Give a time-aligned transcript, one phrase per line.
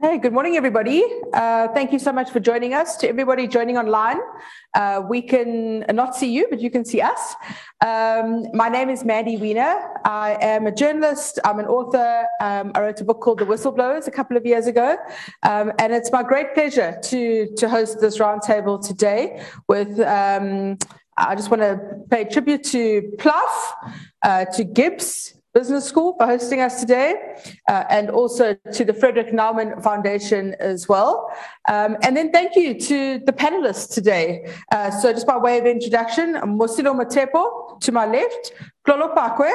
[0.00, 1.02] Hey, good morning, everybody.
[1.34, 2.96] Uh, thank you so much for joining us.
[2.98, 4.20] To everybody joining online,
[4.76, 7.34] uh, we can not see you, but you can see us.
[7.84, 9.74] Um, my name is Mandy Wiener.
[10.04, 11.40] I am a journalist.
[11.44, 12.24] I'm an author.
[12.40, 14.96] Um, I wrote a book called The Whistleblowers a couple of years ago.
[15.42, 19.98] Um, and it's my great pleasure to, to host this roundtable today with.
[19.98, 20.78] Um,
[21.16, 23.74] I just want to pay tribute to Pluff,
[24.22, 27.16] uh, to GIBS, Business School for hosting us today,
[27.66, 31.28] uh, and also to the Friedrich Naumann Foundation as well.
[31.68, 34.48] Um, and then thank you to the panelists today.
[34.70, 38.52] Uh, so, just by way of introduction, Mosilo Mothepu to my left,
[38.86, 39.50] Tlholo Phakwe,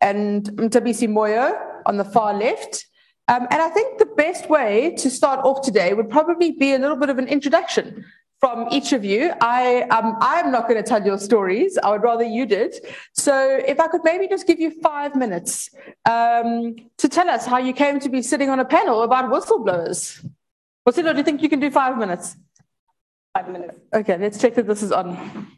[0.00, 2.86] and Mthabisi Moyo on the far left.
[3.26, 6.78] Um, and I think the best way to start off today would probably be a
[6.78, 8.04] little bit of an introduction
[8.40, 9.32] from each of you.
[9.40, 11.78] I um, I'm not going to tell your stories.
[11.78, 12.74] I would rather you did.
[13.12, 15.70] So if I could maybe just give you five minutes
[16.08, 20.24] um, to tell us how you came to be sitting on a panel about whistleblowers.
[20.88, 22.36] Wasilo, do you think you can do five minutes?
[23.34, 23.78] Five minutes.
[23.92, 25.48] Okay, let's check that this is on.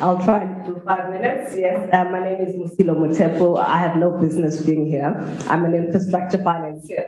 [0.00, 1.56] I'll try to do five minutes.
[1.56, 3.58] Yes, uh, my name is Mosilo Mothepu.
[3.58, 5.12] I have no business being here.
[5.48, 7.06] I'm an infrastructure financier.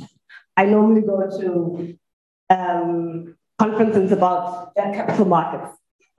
[0.56, 1.98] I normally go to
[2.50, 5.76] um, conferences about capital markets.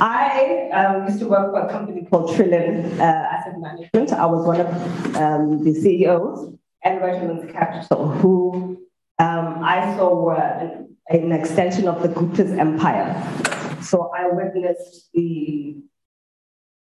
[0.00, 4.12] I um, used to work for a company called Trillian uh, Asset Management.
[4.12, 8.78] I was one of um, the CEOs and Regiments Capital, who
[9.20, 13.14] um, I saw were an, an, extension of the Gupta's empire.
[13.80, 15.76] So I witnessed the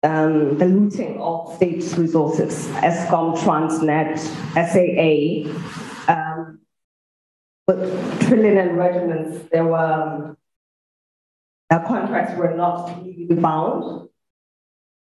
[0.02, 4.20] um, the looting of state resources, Eskom, Transnet,
[4.53, 5.52] SAA,
[7.69, 10.38] Trillian and regiments, there were
[11.71, 14.09] um, contracts were not legally bound.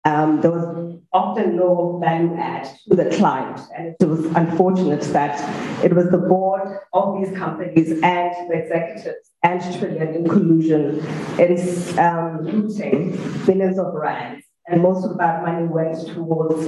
[0.06, 5.84] Um, there was often no value add to the client, and it was unfortunate that
[5.84, 11.00] it was the board of these companies and the executives and Trillian in collusion
[11.38, 13.12] in um, looting
[13.46, 16.66] billions of rands, and most of that money went towards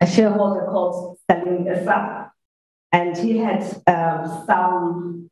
[0.00, 2.27] a shareholder called Salim Essa,
[2.92, 5.30] and he had um, some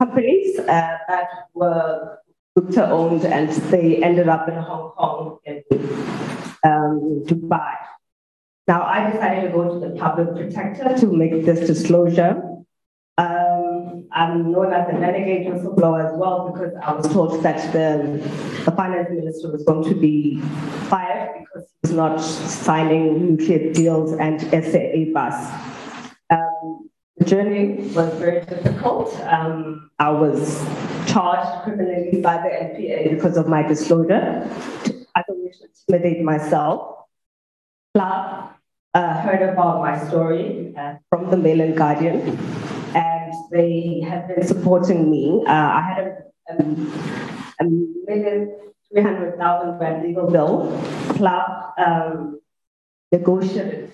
[0.00, 2.18] companies uh, that were
[2.56, 5.62] Gupta owned and they ended up in Hong Kong and
[6.64, 7.74] um, Dubai.
[8.66, 12.42] Now, I decided to go to the public protector to make this disclosure.
[13.18, 18.18] Um, I'm known as a renegade whistleblower as well because I was told that the,
[18.64, 20.40] the finance minister was going to be
[20.88, 25.69] fired because he was not signing nuclear deals and SAA bus.
[26.62, 29.14] Um, the journey was very difficult.
[29.20, 30.58] Um, I was
[31.06, 34.48] charged criminally by the NPA because of my disclosure.
[35.14, 37.06] I don't wish to intimidate myself.
[37.94, 38.52] Club
[38.94, 42.38] uh, heard about my story uh, from the Mail and Guardian,
[42.94, 45.44] and they have been supporting me.
[45.46, 48.56] Uh, I had a, a, a million
[48.88, 50.80] three hundred thousand rand legal bill.
[51.16, 52.40] Club um,
[53.12, 53.92] negotiated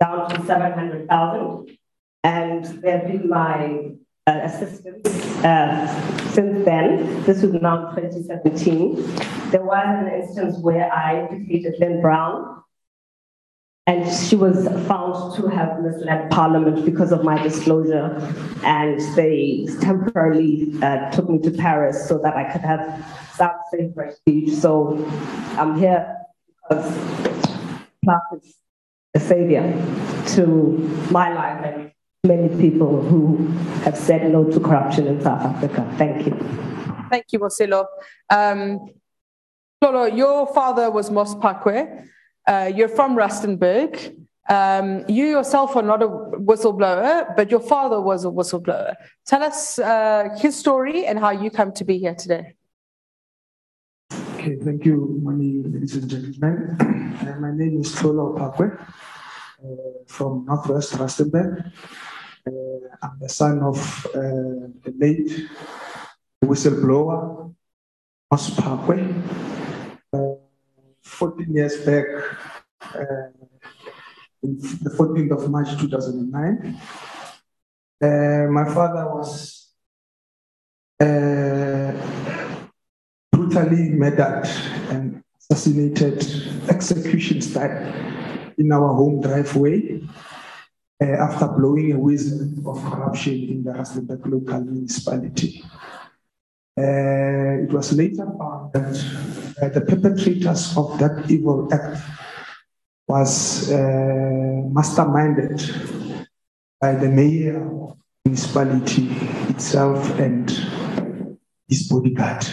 [0.00, 1.78] down to 700,000.
[2.24, 3.90] And they've been my
[4.26, 5.10] uh, assistants
[5.44, 7.22] uh, since then.
[7.24, 8.94] This was now 2017.
[9.50, 12.62] There was an instance where I defeated Lynne Brown,
[13.86, 18.16] and she was found to have misled Parliament because of my disclosure.
[18.64, 23.90] And they temporarily uh, took me to Paris so that I could have some safe
[23.94, 24.54] refuge.
[24.54, 24.96] So
[25.58, 26.16] I'm here
[26.62, 26.86] because
[28.02, 28.54] Clark is
[29.14, 29.62] a savior
[30.28, 30.78] to
[31.10, 31.93] my life and
[32.24, 33.36] many people who
[33.84, 35.86] have said no to corruption in South Africa.
[35.98, 36.32] Thank you.
[37.10, 37.84] Thank you, Mosilo.
[38.30, 38.80] Um,
[39.82, 42.08] Tlholo, your father was Moss Phakwe.
[42.46, 44.16] Uh, you're from Rustenburg.
[44.48, 48.94] Um, you yourself are not a whistleblower, but your father was a whistleblower.
[49.26, 52.54] Tell us uh, his story and how you come to be here today.
[54.36, 56.76] Okay, thank you, Mani, ladies and gentlemen.
[56.80, 59.66] Uh, my name is Tlholo Phakwe uh,
[60.06, 61.70] from Northwest Rustenburg.
[62.46, 62.52] Uh,
[63.02, 63.78] I'm the son of
[64.14, 65.48] uh, the late
[66.44, 67.54] whistleblower,
[68.30, 68.58] Moss.
[68.58, 70.34] Uh,
[71.00, 72.04] 14 years back,
[72.82, 73.32] uh,
[74.42, 76.80] the 14th of March 2009,
[78.02, 79.72] uh, my father was
[83.32, 84.46] brutally murdered
[84.90, 86.22] and assassinated
[86.68, 90.02] execution style in our home driveway
[91.02, 95.62] uh, after blowing a whistle of corruption in the Rustenburg local municipality.
[96.76, 98.94] Uh, it was later found that
[99.62, 102.02] uh, the perpetrators of that evil act
[103.06, 103.76] was uh,
[104.74, 105.58] masterminded
[106.80, 109.08] by the mayor of the municipality
[109.50, 110.50] itself and
[111.68, 112.44] his bodyguard.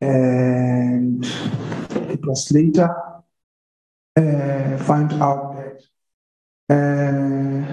[0.00, 2.94] And it was later
[4.16, 5.49] uh, found out
[6.70, 7.66] uh,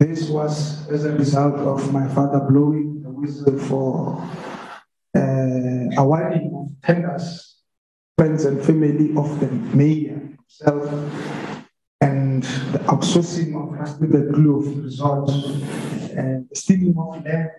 [0.00, 4.20] this was as a result of my father blowing the whistle for
[5.16, 7.60] uh, awarding of tenders,
[8.18, 9.46] friends and family of the
[9.76, 10.90] mayor himself,
[12.00, 12.42] and
[12.72, 15.30] the outsourcing of Rustenburg Glove result,
[16.16, 17.50] and the stealing of land,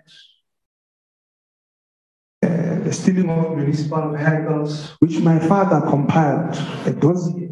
[2.44, 6.56] uh, the stealing of municipal vehicles, which my father compiled
[6.86, 7.52] a dossier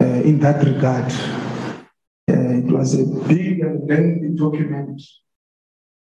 [0.00, 1.12] uh, in that regard.
[2.34, 5.00] Uh, it was a big and lengthy document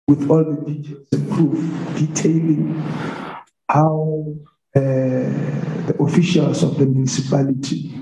[0.06, 1.58] with all the details and proof
[1.98, 2.80] detailing
[3.68, 4.24] how
[4.76, 4.80] uh,
[5.88, 8.00] the officials of the municipality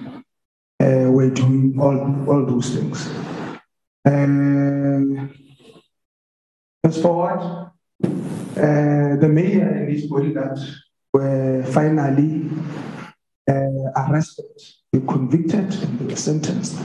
[0.80, 1.98] uh, were doing all,
[2.28, 3.08] all those things.
[4.04, 5.34] And
[6.82, 7.72] fast forward,
[8.02, 10.58] uh, the mayor and his bodyguard
[11.14, 12.50] were finally
[13.48, 14.44] uh, arrested,
[15.06, 16.78] convicted, and they were sentenced.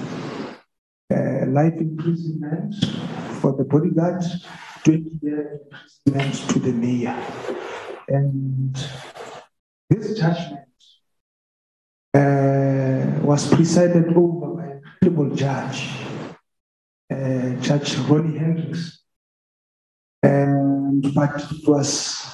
[1.12, 2.74] Uh, life imprisonment
[3.42, 4.24] for the bodyguard,
[4.84, 5.60] 20 years
[6.06, 7.16] imprisonment to the mayor.
[8.08, 8.74] And
[9.90, 10.68] this judgment
[12.14, 15.90] uh, was presided over by a incredible judge,
[17.12, 19.04] uh, Judge Ronnie Hendricks.
[20.24, 22.26] And but it was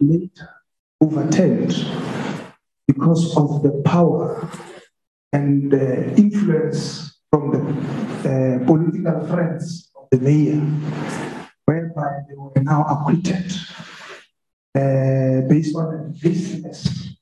[0.00, 0.48] later
[1.00, 1.74] overturned
[2.86, 4.48] because of the power
[5.32, 7.60] and influence from the
[8.28, 10.60] uh, political friends of the mayor,
[11.64, 13.50] whereby they were now acquitted.
[14.74, 17.14] Uh, based on business,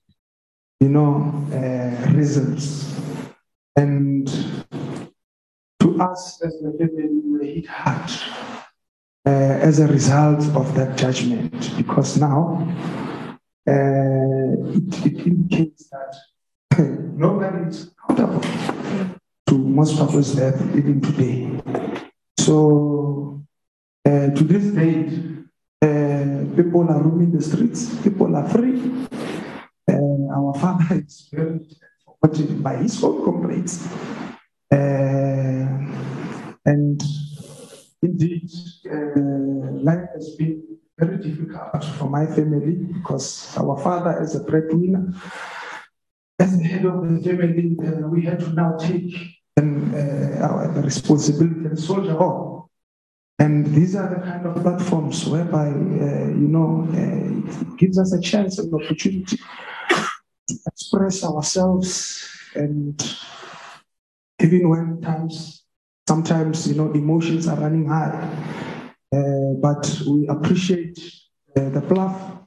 [0.79, 2.95] you know, uh, reasons.
[3.75, 4.27] And
[5.81, 8.11] to us as the family, we hit hard
[9.27, 12.67] uh, as a result of that judgment, because now
[13.69, 16.17] uh, it, it indicates that
[17.17, 19.20] nobody is accountable
[19.51, 21.51] to most people's death even today.
[22.39, 23.43] So
[24.07, 25.11] uh, to this date,
[25.83, 28.79] uh, people are roaming the streets, people are free.
[29.91, 31.67] Uh, our father is very
[31.99, 33.91] supported by his own comrades.
[34.71, 35.67] Uh,
[36.71, 37.03] and
[38.03, 38.49] indeed,
[38.87, 40.63] uh, life has been
[40.97, 45.13] very difficult for my family because our father, is a breadwinner,
[46.39, 50.69] as the head of the family, uh, we had to now take um, uh, our
[50.83, 52.69] responsibility and soldier on.
[53.39, 58.13] And these are the kind of platforms whereby, uh, you know, uh, it gives us
[58.13, 59.39] a chance and opportunity
[60.49, 62.29] to express ourselves.
[62.55, 63.01] And
[64.41, 65.65] even when times,
[66.07, 68.13] sometimes, you know, emotions are running high,
[69.13, 70.99] uh, but we appreciate
[71.57, 72.41] uh, the bluff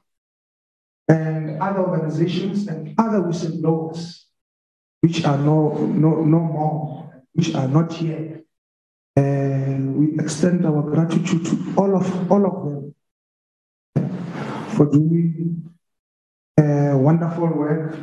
[1.08, 4.26] and other organizations and other whistleblowers,
[5.02, 7.03] which are no, no, no more,
[7.34, 8.44] which are not here.
[9.16, 12.96] And we extend our gratitude to all of all of them
[14.76, 15.70] for doing
[16.58, 17.96] uh, wonderful work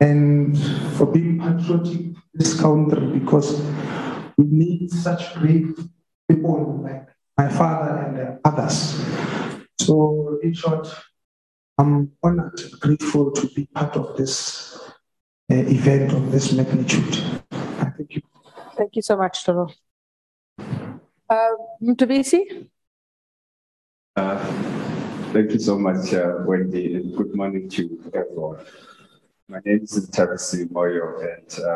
[0.00, 0.58] and
[0.96, 3.60] for being patriotic in this country because
[4.36, 5.66] we need such great
[6.28, 9.04] people like my father and uh, others.
[9.78, 10.88] So, in short,
[11.78, 14.78] I'm honored and grateful to be part of this
[15.50, 17.41] uh, event of this magnitude.
[18.82, 19.02] Thank you.
[19.02, 19.68] So much, Toro.
[20.58, 21.54] Uh?
[24.16, 24.38] Uh,
[25.32, 28.58] thank you so much, uh, Wendy, and good morning to everyone.
[29.48, 31.68] My name is Mthabisi Moyo, and uh,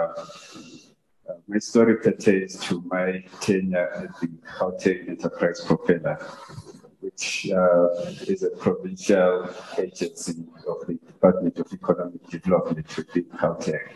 [1.31, 4.27] uh, my story pertains to my tenure at the
[4.59, 6.19] Gauteng Enterprise Propeller,
[6.99, 7.87] which uh,
[8.27, 9.49] is a provincial
[9.79, 13.95] agency of the Department of Economic Development within Gauteng.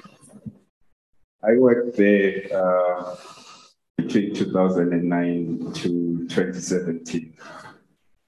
[1.43, 3.17] I worked there uh,
[3.97, 7.35] between 2009 to 2017.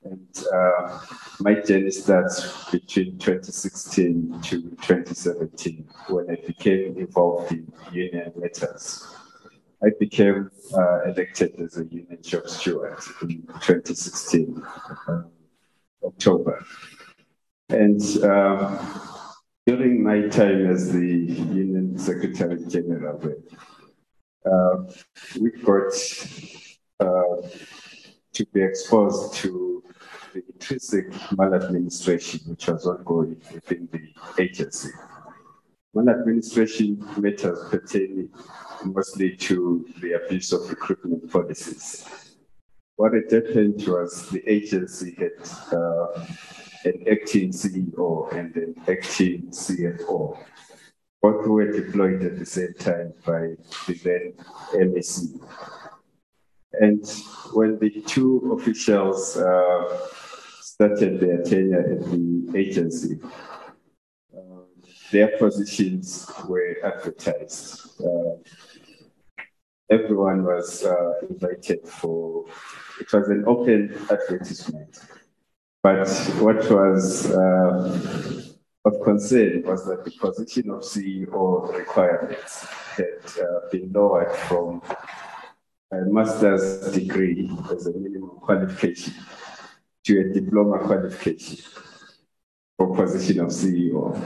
[0.04, 0.98] And uh,
[1.40, 9.06] my journey starts between 2016 to 2017 when I became involved in union matters.
[9.84, 14.62] I became uh, elected as a union shop steward in 2016,
[15.08, 15.22] uh,
[16.04, 16.64] October.
[17.68, 18.78] And um,
[19.66, 23.20] during my time as the union secretary general,
[24.44, 24.76] uh,
[25.40, 25.92] we got
[27.00, 27.48] uh,
[28.32, 29.84] to be exposed to
[30.32, 34.90] the intrinsic maladministration which was ongoing within the agency.
[35.94, 38.30] Maladministration matters pertaining
[38.84, 42.36] mostly to the abuse of recruitment policies.
[42.96, 46.26] What had happened was the agency had uh,
[46.84, 50.38] an acting CEO and an acting CFO.
[51.22, 53.54] Both were deployed at the same time by
[53.86, 54.34] the then
[54.74, 55.40] MEC.
[56.80, 57.06] And
[57.52, 60.08] when the two officials uh,
[60.60, 63.20] started their tenure at the agency,
[65.12, 68.00] their positions were advertised.
[68.00, 68.36] Uh,
[69.90, 72.46] everyone was uh, invited for,
[72.98, 74.98] it was an open advertisement.
[75.82, 76.08] But
[76.40, 78.41] what was uh,
[78.84, 84.82] of concern was that the position of CEO requirements had uh, been lowered from
[85.92, 89.14] a master's degree as a minimum qualification
[90.04, 91.64] to a diploma qualification
[92.76, 94.16] for position of CEO.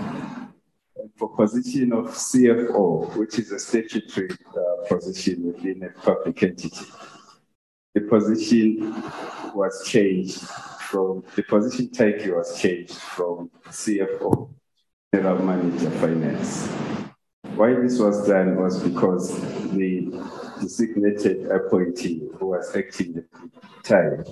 [0.96, 6.86] And for position of CFO, which is a statutory uh, position within a public entity,
[7.94, 9.02] the position
[9.54, 10.42] was changed
[10.86, 14.50] from, the position title was changed from CFO,
[15.12, 16.68] General Manager Finance.
[17.56, 19.34] Why this was done was because
[19.70, 20.10] the
[20.60, 24.24] designated appointee who was acting at the time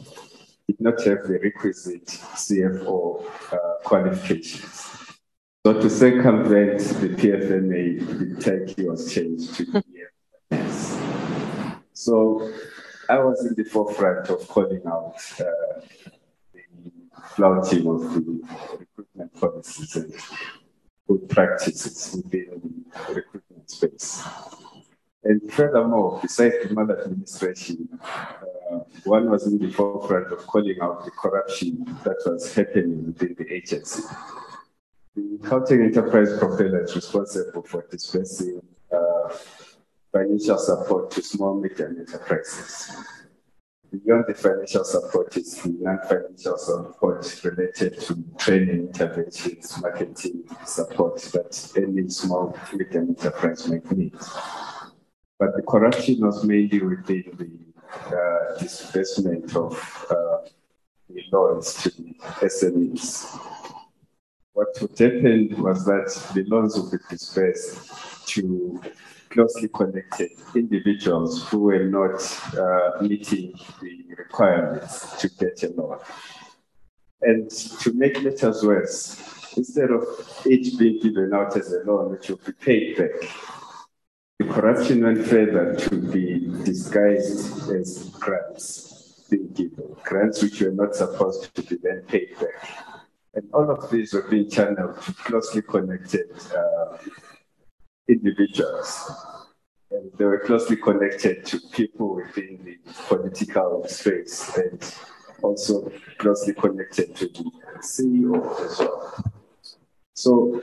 [0.69, 4.91] did not have the requisite CFO uh, qualifications.
[5.67, 9.83] So to circumvent the PFMA, the title was changed to
[10.53, 11.81] EFS.
[11.95, 12.53] So
[13.09, 15.81] I was in the forefront of calling out uh,
[17.29, 18.43] flouting of the
[18.79, 20.13] recruitment policies and
[21.09, 24.23] good practices within the recruitment space.
[25.25, 31.11] And furthermore, besides the maladministration, uh, one was in the forefront of calling out the
[31.11, 34.03] corruption that was happening within the agency.
[35.17, 38.61] The Gauteng Enterprise Propeller is responsible for dispersing
[38.93, 39.35] uh,
[40.13, 42.91] financial support to small medium enterprises.
[44.03, 51.73] Beyond the financial support is the non-financial support related to training interventions, marketing support that
[51.77, 54.15] any small medium enterprise might need.
[55.39, 60.49] But the corruption was mainly within the uh, disbursement of uh,
[61.09, 63.39] the loans to the SMEs.
[64.55, 68.81] What would happen was that the loans would be disbursed to
[69.35, 72.17] closely connected individuals who were not
[72.57, 75.99] uh, meeting the requirements to get a loan.
[77.21, 80.03] And to make matters worse, instead of
[80.47, 83.29] it being given out as a loan which will be paid back,
[84.39, 90.95] the corruption went further to be disguised as grants being given, grants which were not
[90.95, 92.61] supposed to be then paid back.
[93.35, 96.99] And all of these were being channeled to closely connected uh,
[98.09, 99.11] individuals.
[99.91, 104.95] And they were closely connected to people within the political space and
[105.43, 109.33] also closely connected to the CEO as well.
[110.15, 110.61] So,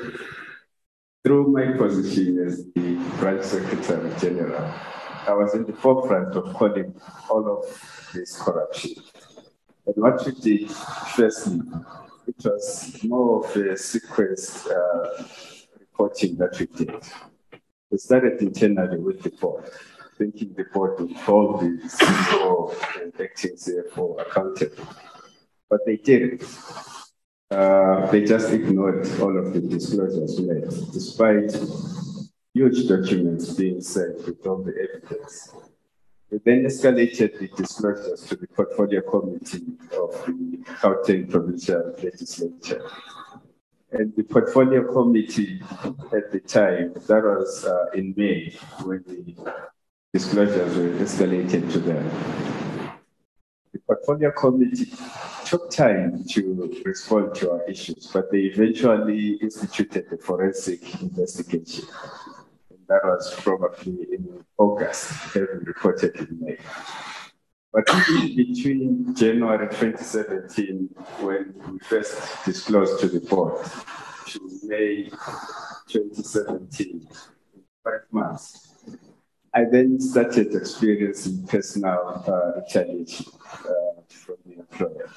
[1.24, 4.74] through my position as the branch secretary general,
[5.28, 6.96] I was in the forefront of calling
[7.30, 8.96] all of this corruption.
[9.86, 10.72] And what we did,
[11.16, 11.62] firstly,
[12.28, 15.24] it was more of a sequenced uh,
[15.80, 17.04] reporting that we did.
[17.92, 19.70] We started internally with the board,
[20.18, 24.88] thinking the board would hold the CEO and acting CFO accountable.
[25.70, 26.44] But they didn't.
[27.52, 31.52] Uh, they just ignored all of the disclosures made, despite
[32.54, 35.54] huge documents being sent with all the evidence.
[36.30, 39.66] We then escalated the disclosures to the portfolio committee
[40.02, 42.90] of the Gauteng Provincial Legislature.
[43.94, 45.62] And the portfolio committee
[46.14, 49.36] at the time, that was uh, in May when the
[50.14, 52.10] disclosures were escalated to them.
[53.74, 54.94] The portfolio committee
[55.46, 61.86] took time to respond to our issues, but they eventually instituted a forensic investigation.
[62.70, 66.58] And that was probably in August, having reported in May.
[67.74, 67.86] But
[68.36, 70.90] between January 2017,
[71.22, 73.66] when we first disclosed to the board,
[74.28, 75.10] to May
[75.88, 77.08] 2017,
[77.84, 78.76] five months,
[79.54, 85.10] I then started experiencing personal uh, retaliation uh, from the employer.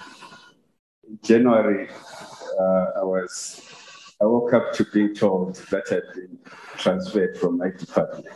[1.08, 3.60] In January, uh, I was
[4.20, 6.38] I woke up to being told that I'd been
[6.76, 8.26] transferred from my department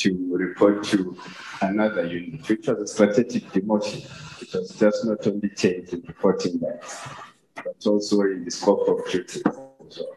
[0.00, 1.16] to report to
[1.60, 4.00] another unit, which was a strategic demotion.
[4.42, 6.98] It was just not only change in reporting lines,
[7.54, 9.42] but also in the scope of duties.
[9.88, 10.16] So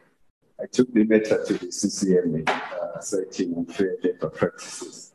[0.61, 5.11] I took the matter to the CCMA, uh, citing unfair labor practices.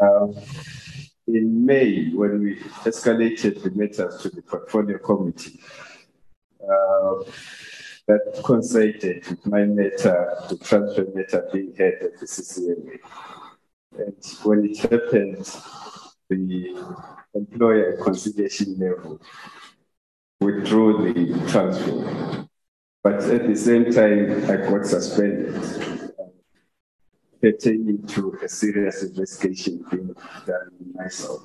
[0.00, 0.34] Um,
[1.26, 5.60] in May, when we escalated the matters to the portfolio committee,
[6.62, 7.24] uh,
[8.06, 12.98] that coincided with my matter, the transfer matter being heard at the CCMA.
[13.98, 15.46] And when it happened,
[16.28, 16.76] the
[17.34, 19.20] employer conciliation level
[20.40, 22.46] withdrew the transfer.
[23.02, 25.54] But at the same time, I got suspended
[27.40, 30.14] pertaining to a serious investigation being
[30.46, 31.42] done myself.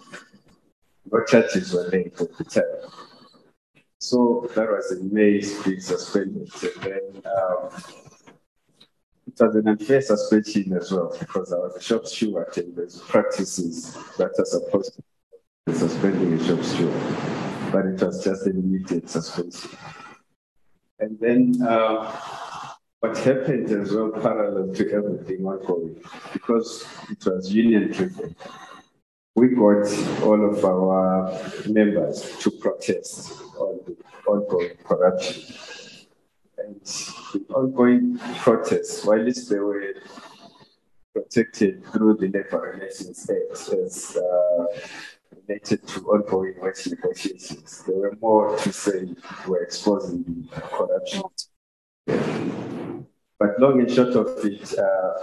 [1.11, 3.83] No charges were laid at the time.
[3.97, 6.49] So that was in May, being suspended.
[6.63, 7.69] And then um,
[9.39, 13.97] was an unfair suspension as well because I was a shop steward and there's practices
[14.17, 15.03] that are supposed to
[15.65, 19.71] be suspending a shop steward, but it was just an immediate suspension.
[20.99, 22.11] And then uh,
[22.99, 26.01] what happened as well, parallel to everything ongoing,
[26.33, 28.35] because it was union driven,
[29.35, 29.87] we got
[30.23, 31.31] all of our
[31.69, 33.95] members to protest on the
[34.27, 35.55] ongoing corruption.
[36.57, 36.81] And
[37.53, 39.93] ongoing protests, while they were
[41.13, 44.65] protected through the Labor Relations Act as uh,
[45.47, 49.15] related to ongoing wage negotiations, there were more to say
[49.47, 51.21] were exposing the corruption.
[53.39, 55.13] But long and short of it, uh,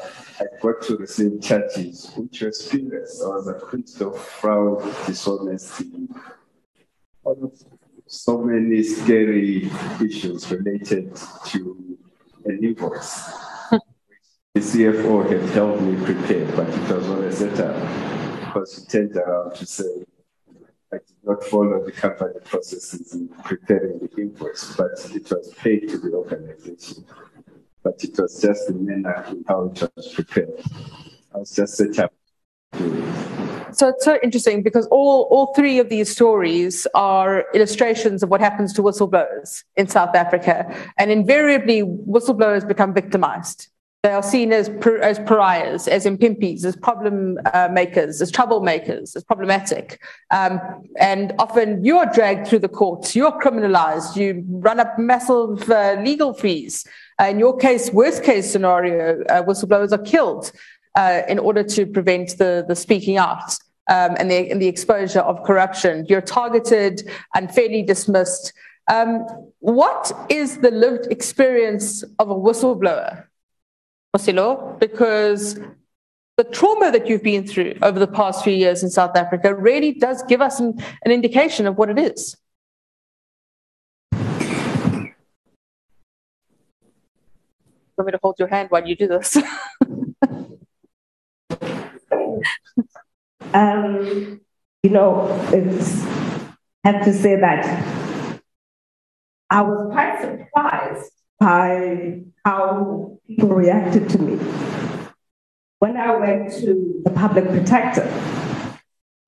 [0.40, 3.22] I got to receive charges which were serious.
[3.22, 6.08] I was accused of fraud, dishonesty,
[8.06, 9.70] so many scary
[10.02, 11.14] issues related
[11.46, 11.95] to
[12.46, 13.24] an invoice.
[13.70, 17.76] the CFO had helped me prepare, but it was not a setup
[18.40, 20.04] because he turned around to say,
[20.92, 25.88] I did not follow the company processes in preparing the invoice, but it was paid
[25.88, 27.04] to the organization
[27.86, 30.60] but it was just the manner in how it was prepared.
[31.32, 32.12] I was just set up
[33.73, 38.40] so it's so interesting because all, all three of these stories are illustrations of what
[38.40, 40.74] happens to whistleblowers in South Africa.
[40.98, 43.68] And invariably, whistleblowers become victimized.
[44.02, 44.68] They are seen as,
[45.02, 50.00] as pariahs, as impimpies, as problem uh, makers, as troublemakers, as problematic.
[50.31, 50.61] Um,
[51.00, 55.96] and often you are dragged through the courts, you're criminalized, you run up massive uh,
[56.00, 56.87] legal fees.
[57.20, 60.52] Uh, in your case, worst case scenario, uh, whistleblowers are killed
[60.96, 63.54] uh, in order to prevent the, the speaking out
[63.88, 66.06] um, and, the, and the exposure of corruption.
[66.09, 68.52] You're targeted, unfairly dismissed.
[68.90, 69.26] Um,
[69.61, 73.26] what is the lived experience of a whistleblower,
[74.16, 74.78] Mosilo?
[74.80, 75.59] Because
[76.37, 79.92] the trauma that you've been through over the past few years in South Africa really
[79.92, 82.37] does give us an, an indication of what it is.
[87.96, 89.38] want me to hold your hand while you do this?
[93.55, 94.40] um,
[94.83, 96.03] you know, it's,
[96.85, 98.40] I have to say that
[99.51, 104.37] I was quite surprised by how people reacted to me.
[105.79, 108.07] When I went to the public protector,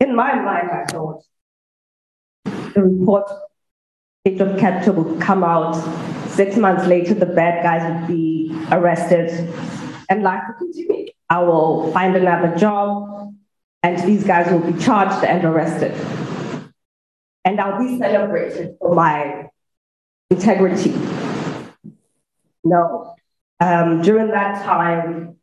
[0.01, 1.23] in my mind, I thought
[2.45, 3.31] the report,
[4.27, 5.75] state of capture would come out
[6.39, 9.29] Six months later, the bad guys would be arrested
[10.09, 10.98] and life would continue.
[11.31, 13.35] I will find another job
[13.83, 15.93] and these guys will be charged and arrested.
[17.45, 19.51] And I'll be celebrated for my
[20.31, 20.95] integrity.
[22.65, 23.15] No.
[23.61, 25.37] Um, during that time,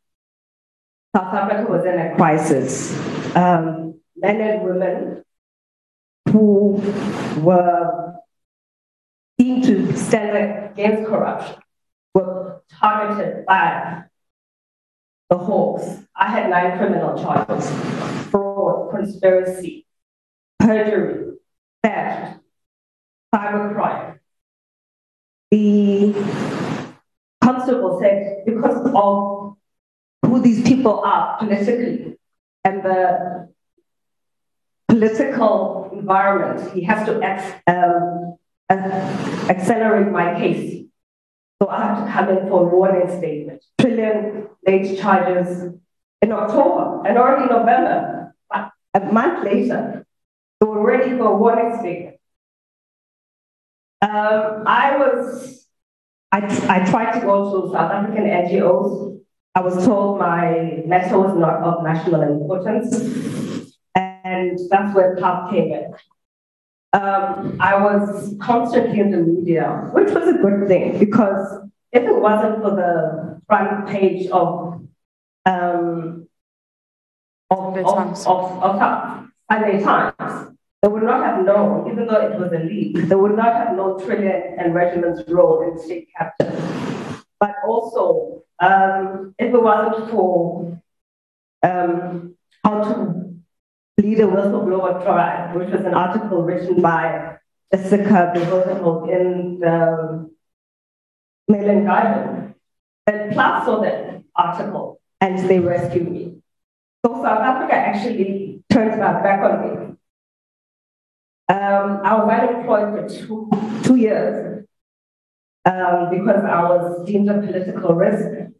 [1.15, 2.93] South Africa was in a crisis.
[3.35, 5.23] Um, men and women
[6.29, 6.81] who
[7.37, 8.15] were
[9.39, 11.55] seem to stand against corruption
[12.13, 14.03] were targeted by
[15.29, 15.83] the Hawks.
[16.15, 17.69] I had nine criminal charges
[18.29, 19.85] fraud, conspiracy,
[20.59, 21.37] perjury,
[21.83, 22.39] theft,
[23.33, 24.19] cybercrime.
[25.51, 26.13] The
[27.41, 29.57] constable said, because of
[30.25, 32.17] who these people are politically
[32.63, 33.49] and the
[34.87, 37.21] political environment, he has to
[37.67, 38.37] um,
[39.49, 40.84] accelerate my case.
[41.61, 43.63] So I have to come in for a warning statement.
[43.79, 45.73] Trillian late charges
[46.21, 48.35] in October and already November.
[48.51, 50.05] A month later,
[50.61, 52.17] were ready for a warning statement.
[54.01, 55.67] Um, I was,
[56.31, 56.39] I,
[56.69, 59.19] I tried to go to South African NGOs.
[59.53, 62.93] I was told my matter was not of national importance.
[63.95, 65.93] And that's where PAP came in
[66.93, 72.15] um, I was constantly in the media, which was a good thing because if it
[72.15, 74.81] wasn't for the front page of
[75.45, 76.27] um,
[77.51, 82.39] of, of, of, of, of Sunday Times, they would not have known, even though it
[82.39, 86.51] was a leak, they would not have known Trillian and Regiment's role in state capture.
[87.39, 90.81] But also, um, if it wasn't for
[91.63, 93.24] um, how to
[93.97, 97.37] lead a whistleblower trial, which was an article written by
[97.73, 100.29] Jessica Bevoto in the
[101.47, 102.55] Mail Guardian,
[103.07, 106.37] and Plus saw that article and they rescued me.
[107.05, 109.85] So South Africa actually turned my back on me.
[111.47, 113.49] Um, I was unemployed for two,
[113.83, 114.65] two years
[115.65, 118.51] um, because I was deemed a political risk.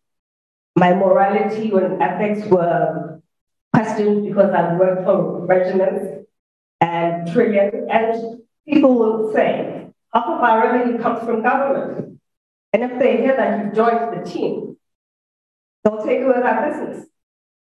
[0.76, 3.15] My morality and ethics were
[3.76, 6.28] questioned because I've worked for regiments
[6.82, 12.20] and Trillians, and people will say, half of our revenue comes from government.
[12.74, 14.78] And if they hear that you joined the team,
[15.84, 17.08] they'll take away that business.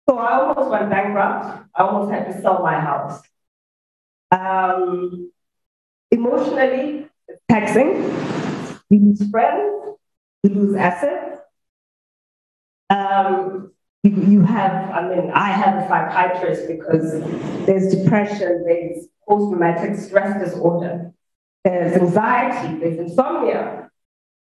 [0.07, 1.67] So I almost went bankrupt.
[1.75, 3.21] I almost had to sell my house.
[4.31, 5.31] Um,
[6.11, 7.07] emotionally,
[7.49, 7.95] taxing.
[8.89, 9.97] You lose friends,
[10.43, 11.39] you lose assets.
[12.89, 13.71] Um,
[14.09, 17.19] you, have, I mean, I have a psychiatrist because
[17.65, 21.11] there's depression, there's post-traumatic stress disorder,
[21.63, 23.89] there's anxiety, there's insomnia,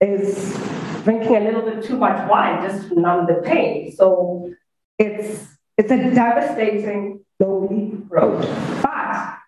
[0.00, 0.54] there's
[1.02, 3.92] drinking a little bit too much wine just to numb the pain.
[3.92, 4.52] So
[4.98, 8.42] it's, it's a devastating, lonely road.
[8.82, 9.38] But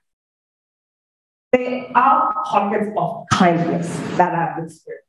[1.53, 5.07] there are pockets of kindness that I've experienced.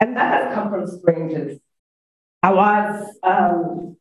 [0.00, 1.58] And that has come from strangers.
[2.42, 3.96] I was um,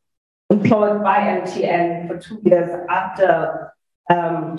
[0.49, 3.73] employed by MTN for two years after
[4.09, 4.57] um,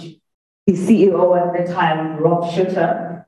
[0.67, 3.27] the CEO at the time, Rob Shuter,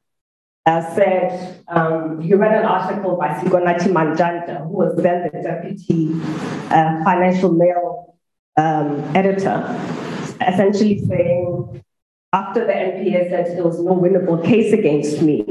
[0.66, 6.10] uh, said um, he read an article by Sikonathi Mantshantsha, who was then the deputy
[6.70, 8.16] uh, financial mail
[8.56, 9.64] um, editor,
[10.46, 11.82] essentially saying,
[12.32, 15.44] after the NPA said there was no winnable case against me,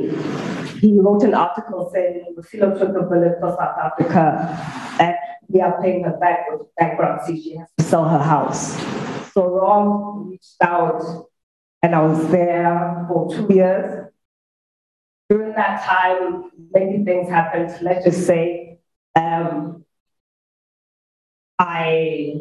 [0.79, 4.76] he wrote an article saying Mosilo took a bullet for South Africa
[5.49, 7.41] we are paying her back with bankruptcy.
[7.41, 8.77] She has to sell her house.
[9.31, 11.03] So Ron reached out
[11.81, 14.11] and I was there for two years.
[15.29, 17.77] During that time, many things happened.
[17.81, 18.79] Let's just say
[19.15, 19.85] um,
[21.59, 22.35] I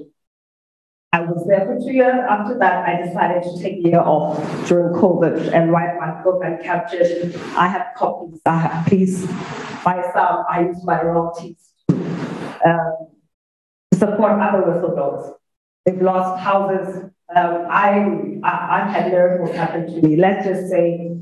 [1.13, 2.15] I was there for two years.
[2.29, 4.39] After that, I decided to take a year off
[4.69, 7.03] during COVID and write my book and capture.
[7.57, 8.41] I have copies.
[8.45, 9.27] I have, please
[9.83, 10.45] buy some.
[10.49, 11.66] I use my royalties
[12.65, 13.09] um,
[13.95, 15.35] support other whistleblowers.
[15.85, 17.05] They've lost houses.
[17.35, 20.17] Um, I, I, I've had miracles happen to me.
[20.17, 21.17] Let's just say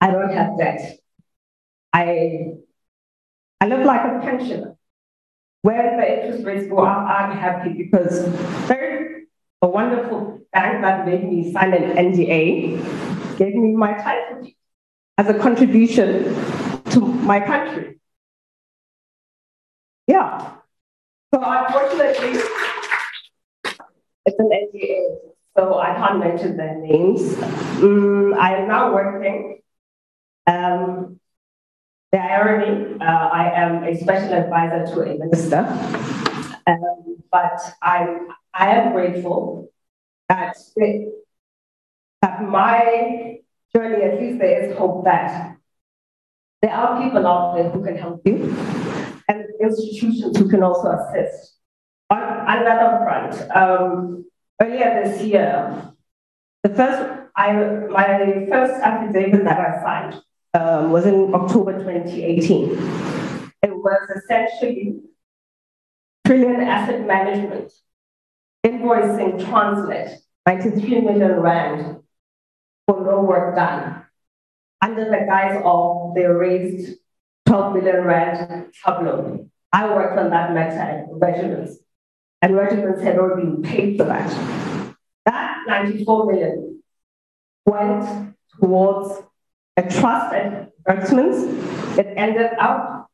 [0.00, 0.98] I don't have debt.
[1.92, 2.54] I,
[3.60, 4.76] I live like a pensioner.
[5.62, 8.24] When the interest rates go up, I'm happy because
[8.68, 9.26] there's
[9.62, 14.48] a wonderful bank that made me sign an NDA, gave me my title
[15.18, 16.24] as a contribution
[16.90, 17.98] to my country.
[20.06, 20.52] Yeah.
[21.34, 22.40] So unfortunately,
[24.24, 25.16] it's an NDA,
[25.56, 27.36] so I can't mention their names.
[27.82, 29.60] Um, I am now working
[30.46, 31.18] um,
[32.12, 35.66] the irony, uh, I am a special advisor to a minister,
[36.66, 38.18] um, but I,
[38.54, 39.70] I am grateful
[40.28, 41.12] that, it,
[42.22, 43.38] that my
[43.74, 45.56] journey, at least there is hope that
[46.62, 48.54] there are people out there who can help you
[49.66, 51.54] institutions who can also assist.
[52.10, 54.24] On another front, um,
[54.60, 55.92] earlier this year,
[56.62, 57.52] the first, I,
[57.90, 60.22] my first affidavit that I signed
[60.54, 62.70] um, was in October 2018.
[63.62, 65.00] It was essentially
[66.26, 67.72] Trillian Asset Management
[68.64, 72.02] invoicing Transnet 93 million rand
[72.86, 74.04] for no work done
[74.80, 76.98] under the guise of they raised
[77.46, 79.48] 12 million rand tableau.
[79.76, 81.76] I worked on that matter at regiments,
[82.40, 84.30] and regiments had already been paid for that.
[85.26, 86.82] That 94 million
[87.66, 89.22] went towards
[89.76, 91.98] a trust investments.
[91.98, 93.10] It ended up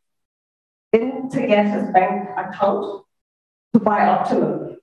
[0.93, 3.07] in Tegeta's bank account
[3.75, 4.77] to buy Optimum.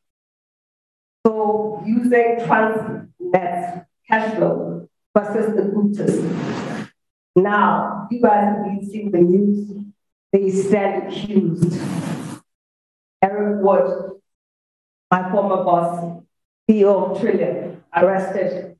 [1.25, 6.89] So using Transnet's cash flow versus the Guptas.
[7.37, 9.88] Now, you guys have been seeing the news.
[10.31, 11.79] They stand accused.
[13.21, 14.21] Eric Wood,
[15.11, 16.23] my former boss,
[16.69, 18.77] CEO of Trillian, arrested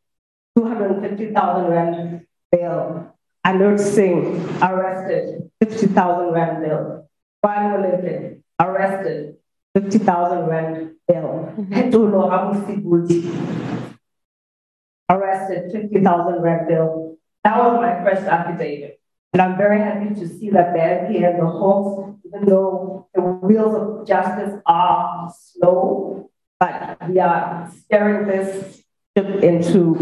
[0.55, 7.09] 250,000 rand bail Anoj Singh, arrested, 50,000 rand bill.
[7.41, 9.37] Brian Wellington, arrested,
[9.75, 11.53] 50,000 rand bill.
[11.57, 11.73] Mm-hmm.
[11.73, 13.97] Hetulo Amusi
[15.09, 17.17] arrested, 50,000 rand bill.
[17.43, 18.98] That was my first affidavit.
[19.33, 23.21] And I'm very happy to see that the MP and the Hawks, even though the
[23.21, 28.81] wheels of justice are slow, but we are steering this
[29.15, 29.95] ship into,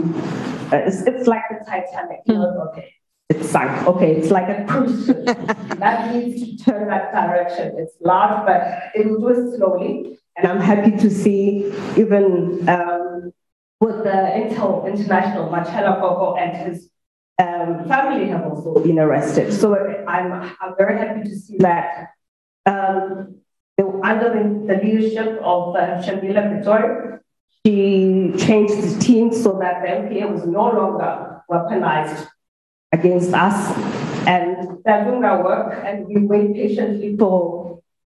[0.71, 2.21] uh, it's, it's like the Titanic.
[2.25, 2.93] You know, okay,
[3.29, 3.85] it's sunk.
[3.85, 5.25] Okay, it's like a cruise ship.
[5.25, 7.75] that needs to turn that direction.
[7.77, 10.19] It's large, but it will do it slowly.
[10.37, 13.33] And I'm happy to see even um,
[13.81, 16.89] with the Intel International, Marcelo Coco and his
[17.39, 19.53] um, family have also been arrested.
[19.53, 19.75] So
[20.07, 22.09] I'm, I'm very happy to see that
[22.65, 23.35] um,
[24.03, 27.19] under the, the, leadership of uh, Shamila
[27.65, 32.27] she changed the team so that the NPA was no longer weaponized
[32.91, 33.77] against us.
[34.25, 37.66] And they're doing our work, and we wait patiently for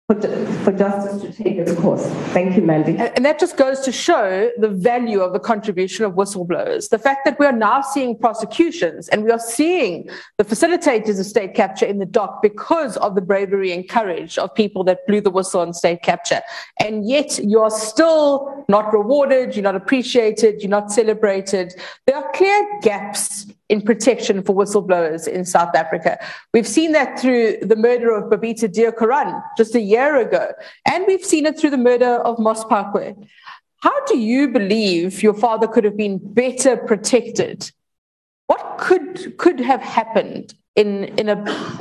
[0.10, 0.19] for,
[0.63, 2.04] for justice to take its course.
[2.34, 2.98] Thank you, Mandy.
[2.98, 6.89] And that just goes to show the value of the contribution of whistleblowers.
[6.89, 11.28] The fact that we are now seeing prosecutions and we are seeing the facilitators of
[11.28, 15.22] state capture in the dock because of the bravery and courage of people that blew
[15.22, 16.41] the whistle on state capture.
[16.80, 21.76] And yet you're still not rewarded, you're not appreciated, you're not celebrated.
[22.08, 26.17] There are clear gaps in protection for whistleblowers in South Africa.
[26.53, 30.51] We've seen that through the murder of Babita Deokaran just a year ago,
[30.88, 33.27] and we've seen it through the murder of Moss Phakwe.
[33.77, 37.71] How do you believe your father could have been better protected?
[38.47, 41.38] What could could have happened in, in a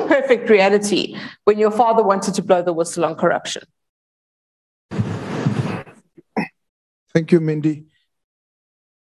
[0.07, 3.63] perfect reality when your father wanted to blow the whistle on corruption?
[7.15, 7.87] Thank you, Mindy.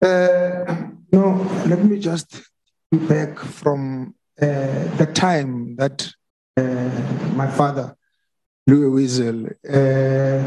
[0.01, 1.33] Uh, no,
[1.65, 2.43] let me just
[2.91, 4.45] back from uh,
[4.97, 6.09] the time that
[6.57, 7.95] uh, my father
[8.67, 9.45] Louis whistle.
[9.67, 10.41] Uh,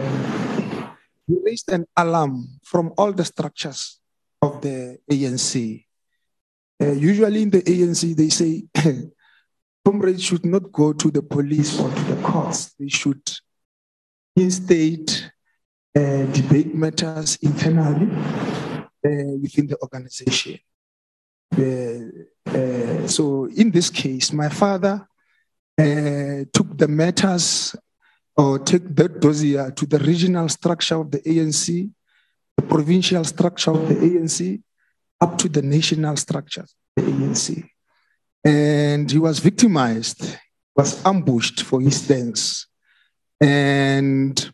[1.28, 4.00] raised an alarm from all the structures
[4.42, 5.84] of the ANC.
[6.80, 8.64] Uh, usually in the ANC, they say
[9.84, 12.74] comrades should not go to the police or to the courts.
[12.78, 13.22] They should
[14.36, 15.10] instead
[15.96, 18.08] uh, debate matters internally
[19.04, 20.58] uh, within the organization.
[21.52, 25.06] Uh, so in this case, my father
[25.78, 27.74] uh, took the matters
[28.36, 31.90] or took that dossier to the regional structure of the ANC,
[32.56, 34.60] the provincial structure of the ANC,
[35.20, 37.68] up to the national structure of the ANC.
[38.44, 40.36] And he was victimized,
[40.76, 42.66] was ambushed for his thanks.
[43.40, 44.52] And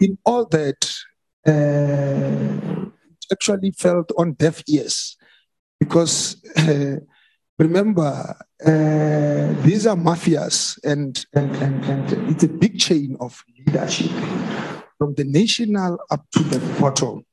[0.00, 0.92] in all that,
[1.46, 2.88] uh,
[3.30, 5.17] actually felt on deaf ears
[5.78, 6.96] because uh,
[7.58, 14.10] remember uh, these are mafias and, and, and, and it's a big chain of leadership
[14.98, 17.24] from the national up to the bottom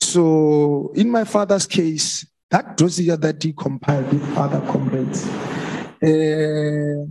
[0.00, 5.26] so in my father's case that dossier that he compiled with other comrades
[6.02, 7.04] uh,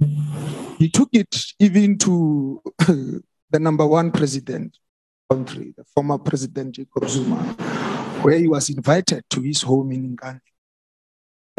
[0.78, 4.78] he took it even to the number one president
[5.30, 7.56] country the former president jacob zuma
[8.22, 10.49] where he was invited to his home in Nkandla.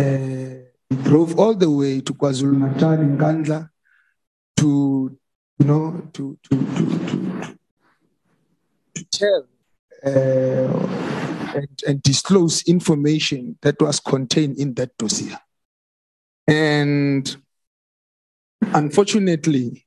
[0.00, 0.54] Uh,
[1.02, 3.68] drove all the way to KwaZulu Natal in Nkandla
[4.56, 5.18] to,
[5.58, 7.58] you know, to to to to,
[8.94, 9.46] to tell
[10.06, 15.36] uh, and, and disclose information that was contained in that dossier.
[16.46, 17.36] And
[18.62, 19.86] unfortunately,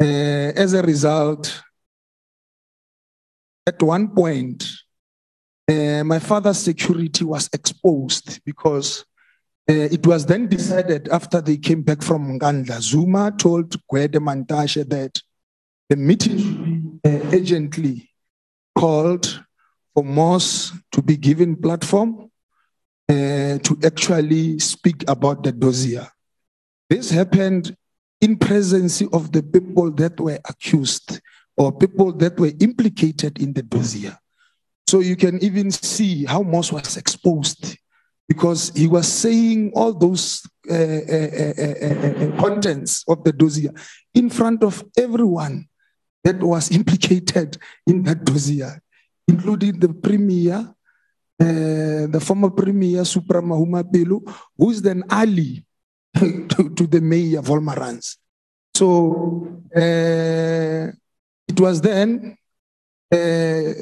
[0.00, 1.62] uh, as a result,
[3.66, 4.68] at one point,
[5.68, 9.11] uh, my father's security was exposed because uh,
[9.68, 15.20] it was then decided after they came back from Uganda, Zuma told Gwede Mantashe that
[15.88, 18.10] the meeting uh, urgently
[18.76, 19.44] called
[19.94, 22.30] for Moss to be given platform
[23.08, 26.06] uh, to actually speak about the dossier.
[26.88, 27.76] This happened
[28.20, 31.20] in presence of the people that were accused
[31.56, 34.12] or people that were implicated in the dossier.
[34.86, 37.76] So you can even see how Moss was exposed
[38.28, 43.70] because he was saying all those uh, uh, uh, contents of the dossier
[44.14, 45.68] in front of everyone
[46.24, 48.70] that was implicated in that dossier,
[49.26, 50.72] including the premier,
[51.38, 54.20] the former premier, Supra Mahumapelo,
[54.56, 55.64] who's then ally
[56.14, 58.16] to, to the mayor, Wolmarans.
[58.74, 62.36] So it was then
[63.12, 63.72] uh,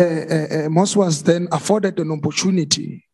[0.00, 3.04] uh, uh, Moss was then afforded an opportunity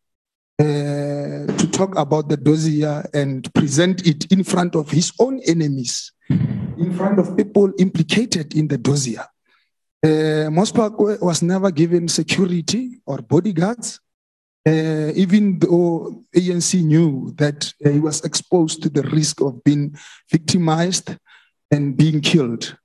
[0.59, 6.13] uh, to talk about the dossier and present it in front of his own enemies,
[6.31, 9.19] in front of people implicated in the dossier.
[10.05, 14.01] Uh, Moss Phakwe was never given security or bodyguards,
[14.67, 19.97] uh, even though ANC knew that uh, he was exposed to the risk of being
[20.31, 21.17] victimized
[21.71, 22.77] and being killed.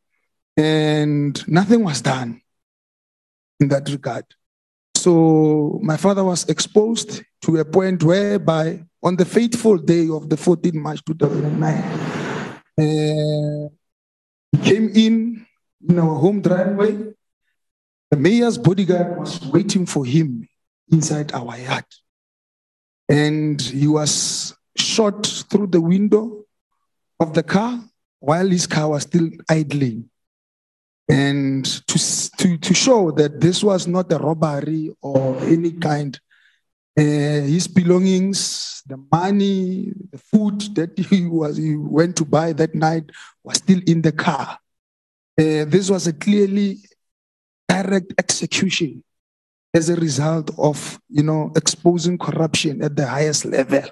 [0.57, 2.41] And nothing was done
[3.59, 4.25] in that regard.
[4.99, 10.35] So my father was exposed to a point whereby on the fateful day of the
[10.35, 11.73] 14th March 2009,
[12.77, 13.69] uh,
[14.51, 15.45] he came in
[15.87, 17.13] in our home driveway.
[18.11, 20.49] The mayor's bodyguard was waiting for him
[20.91, 21.85] inside our yard.
[23.07, 26.43] And he was shot through the window
[27.21, 27.79] of the car
[28.19, 30.09] while his car was still idling.
[31.09, 36.17] And to, to, to show that this was not a robbery or any kind,
[36.97, 42.75] uh, his belongings, the money, the food that he was he went to buy that
[42.75, 43.09] night
[43.43, 44.59] was still in the car.
[45.39, 46.77] Uh, this was a clearly
[47.67, 49.03] direct execution
[49.73, 53.83] as a result of you know exposing corruption at the highest level.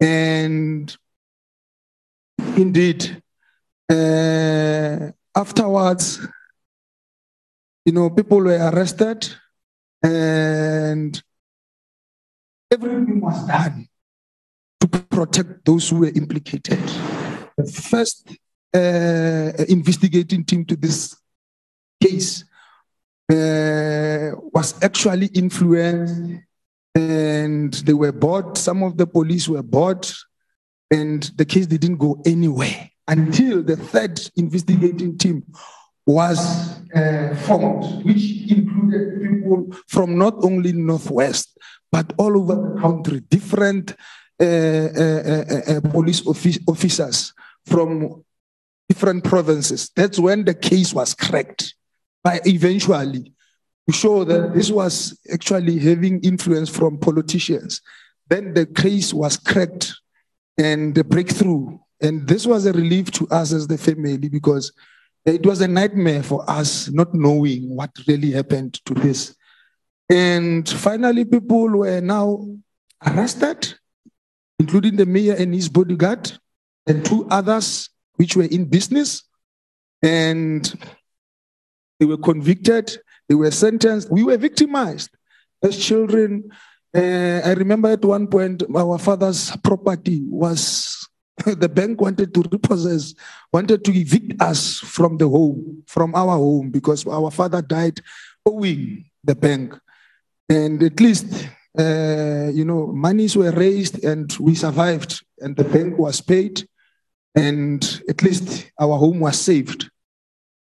[0.00, 0.94] And
[2.56, 3.22] indeed,
[3.88, 6.26] uh, afterwards,
[7.84, 9.28] you know, people were arrested
[10.02, 11.22] and
[12.70, 13.86] everything was done
[14.80, 16.80] to protect those who were implicated.
[17.56, 18.28] The first
[18.74, 21.16] uh, investigating team to this
[22.02, 22.44] case
[23.30, 26.42] uh, was actually influenced
[26.94, 30.12] and they were bought, some of the police were bought,
[30.90, 35.42] and the case didn't go anywhere until the third investigating team
[36.06, 36.38] was
[36.94, 41.58] uh, formed, which included people from not only Northwest,
[41.90, 43.96] but all over the country, different
[44.40, 47.34] uh, uh, uh, uh police office officers
[47.66, 48.24] from
[48.88, 49.90] different provinces.
[49.94, 51.74] That's when the case was cracked
[52.22, 53.32] by eventually
[53.88, 57.82] to show that this was actually having influence from politicians.
[58.28, 59.94] Then the case was cracked
[60.56, 64.72] and the breakthrough and this was a relief to us as the family because
[65.26, 69.34] it was a nightmare for us not knowing what really happened to this.
[70.10, 72.48] And finally, people were now
[73.06, 73.74] arrested,
[74.58, 76.32] including the mayor and his bodyguard,
[76.86, 79.22] and two others which were in business.
[80.02, 80.72] And
[81.98, 82.96] they were convicted,
[83.28, 84.10] they were sentenced.
[84.10, 85.10] We were victimized
[85.62, 86.50] as children.
[86.96, 91.06] Uh, I remember at one point, our father's property was
[91.46, 93.14] the bank wanted to repossess,
[93.52, 98.00] wanted to evict us from the home, from our home, because our father died
[98.44, 99.74] owing the bank.
[100.48, 101.48] And at least,
[101.78, 106.66] uh, you know, monies were raised and we survived, and the bank was paid,
[107.34, 109.88] and at least our home was saved.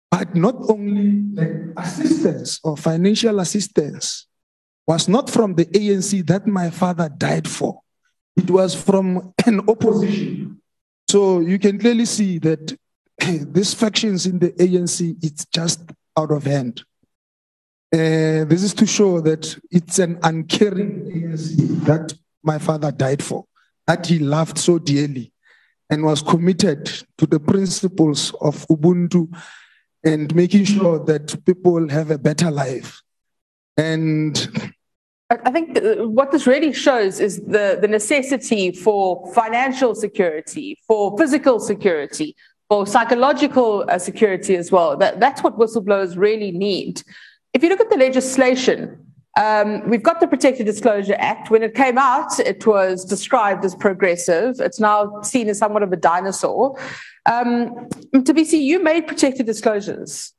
[0.10, 4.28] But not only the assistance or financial assistance
[4.86, 7.82] was not from the ANC that my father died for.
[8.36, 10.61] It was from an opposition
[11.12, 12.78] so you can clearly see that
[13.20, 15.82] these factions in the ANC, it's just
[16.18, 16.84] out of hand.
[17.94, 23.44] Uh, this is to show that it's an uncaring ANC that my father died for,
[23.88, 25.34] that he loved so dearly
[25.90, 26.86] and was committed
[27.18, 29.28] to the principles of Ubuntu
[30.06, 33.02] and making sure that people have a better life.
[33.76, 34.74] And
[35.46, 41.60] I think what this really shows is the, the necessity for financial security, for physical
[41.60, 42.36] security,
[42.68, 44.98] for psychological uh, security as well.
[44.98, 47.02] That, that's what whistleblowers really need.
[47.54, 49.06] If you look at the legislation,
[49.40, 51.50] um, we've got the Protected Disclosure Act.
[51.50, 54.56] When it came out, it was described as progressive.
[54.60, 56.78] It's now seen as somewhat of a dinosaur.
[57.26, 60.34] Um, Mthabisi, you made protected disclosures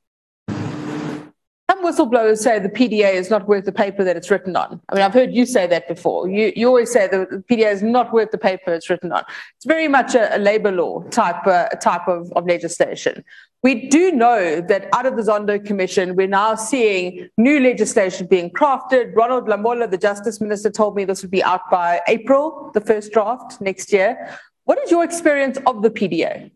[1.83, 4.81] whistleblowers say the PDA is not worth the paper that it's written on.
[4.89, 6.29] I mean, I've heard you say that before.
[6.29, 9.25] You, you always say the PDA is not worth the paper it's written on.
[9.57, 13.25] It's very much a, a labor law type, uh, type of, of legislation.
[13.63, 18.51] We do know that out of the Zondo Commission, we're now seeing new legislation being
[18.51, 19.15] crafted.
[19.15, 23.13] Ronald Lamola, the Justice Minister, told me this would be out by April, the first
[23.13, 24.37] draft next year.
[24.65, 26.51] What is your experience of the PDA?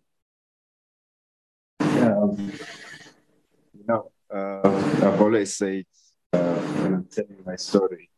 [4.32, 4.60] Uh,
[5.02, 5.84] I've always said
[6.32, 8.10] uh, when I'm telling my story,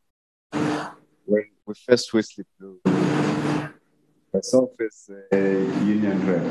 [0.53, 2.81] when we first whistly blew,
[4.33, 5.37] myself as a
[5.85, 6.43] union rep,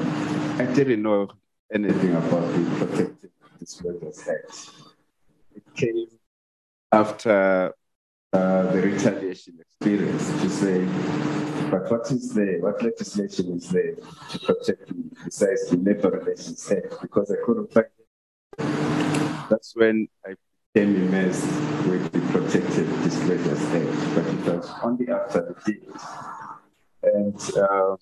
[0.60, 1.30] I didn't know
[1.74, 4.70] anything about the Protected Disclosures Act.
[5.55, 6.08] It came
[6.91, 7.74] after
[8.34, 10.86] uh, the retaliation experience to say,
[11.72, 12.60] but what is there?
[12.60, 13.95] What legislation is there
[14.30, 17.01] to protect me besides the Labor Relations Act?
[17.01, 17.88] Because I couldn't find.
[19.49, 20.35] That's when I
[20.73, 21.45] became immersed
[21.87, 25.89] with the Protected Disclosures Act, but it was only after the date.
[27.03, 27.95] And uh,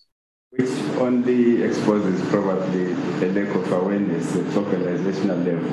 [0.49, 5.69] which only exposes probably a lack of awareness at organizational level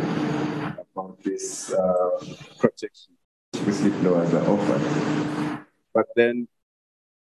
[0.93, 2.11] about this uh,
[2.59, 3.15] protection
[3.55, 5.67] whistleblowers are offered.
[5.95, 6.49] But then,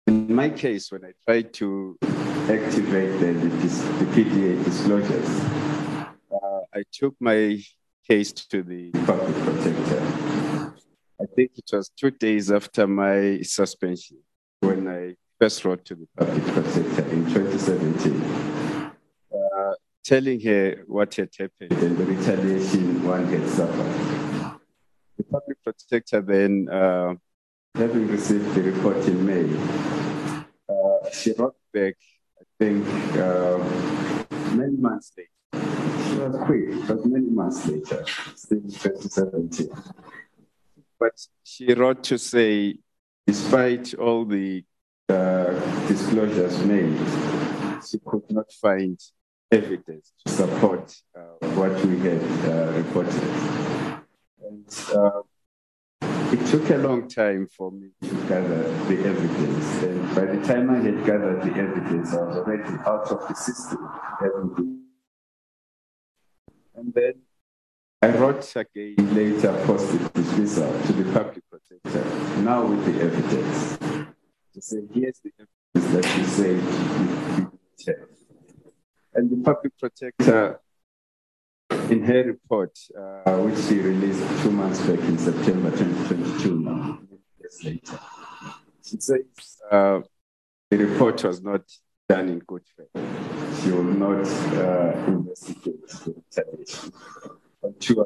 [0.05, 5.29] in my case, when I tried to activate the, the, the PDA disclosures,
[6.31, 7.59] uh, I took my
[8.07, 10.73] case to the public protector.
[11.21, 14.17] I think it was two days after my suspension
[14.61, 18.93] when I first wrote to the public protector in 2017,
[19.33, 24.59] uh, telling her what had happened and the retaliation one had suffered.
[25.17, 27.15] The public protector then, uh,
[27.75, 29.47] having received the report in May,
[30.69, 31.95] uh, she wrote back,
[32.39, 32.87] I think,
[33.17, 33.57] uh,
[34.55, 35.36] many months later.
[36.17, 38.03] Was quick, but many months later,
[38.35, 39.69] still 2017.
[40.99, 41.13] But
[41.43, 42.77] she wrote to say,
[43.27, 44.63] despite all the
[45.09, 45.51] uh,
[45.87, 46.97] disclosures made,
[47.87, 48.99] she could not find
[49.51, 53.23] evidence to support uh, what we had uh, reported.
[54.43, 55.21] And uh,
[56.01, 59.83] it took a long time for me to gather the evidence.
[59.83, 63.35] And by the time I had gathered the evidence, I was already out of the
[63.35, 64.86] system.
[66.77, 67.13] And then
[68.03, 72.03] I wrote again later, post the dismissal to the public protector,
[72.41, 73.77] now with the evidence
[74.53, 77.51] to say, here's the evidence that you say you
[77.87, 78.09] have.
[79.15, 80.59] And the public protector,
[81.89, 86.99] in her report, uh, which she released two months back in September 2022, now,
[87.39, 87.99] years later,
[88.83, 90.01] she says uh,
[90.69, 91.63] the report was not
[92.09, 93.61] done in good faith.
[93.61, 96.93] She will not uh, investigate the retaliation
[97.61, 98.05] on two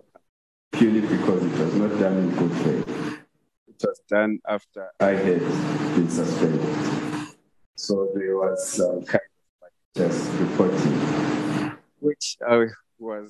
[0.72, 3.20] purely because it was not done in good faith
[3.68, 7.36] It was done after I had been suspended.
[7.76, 13.30] So there was uh, kind of like just reporting, which I was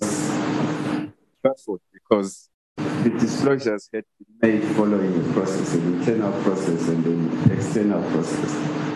[1.43, 4.05] baffled because the disclosures had
[4.39, 8.90] been made following a process, an internal process and an external process.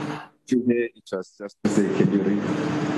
[0.47, 2.43] To her, it was just to say, can you, read,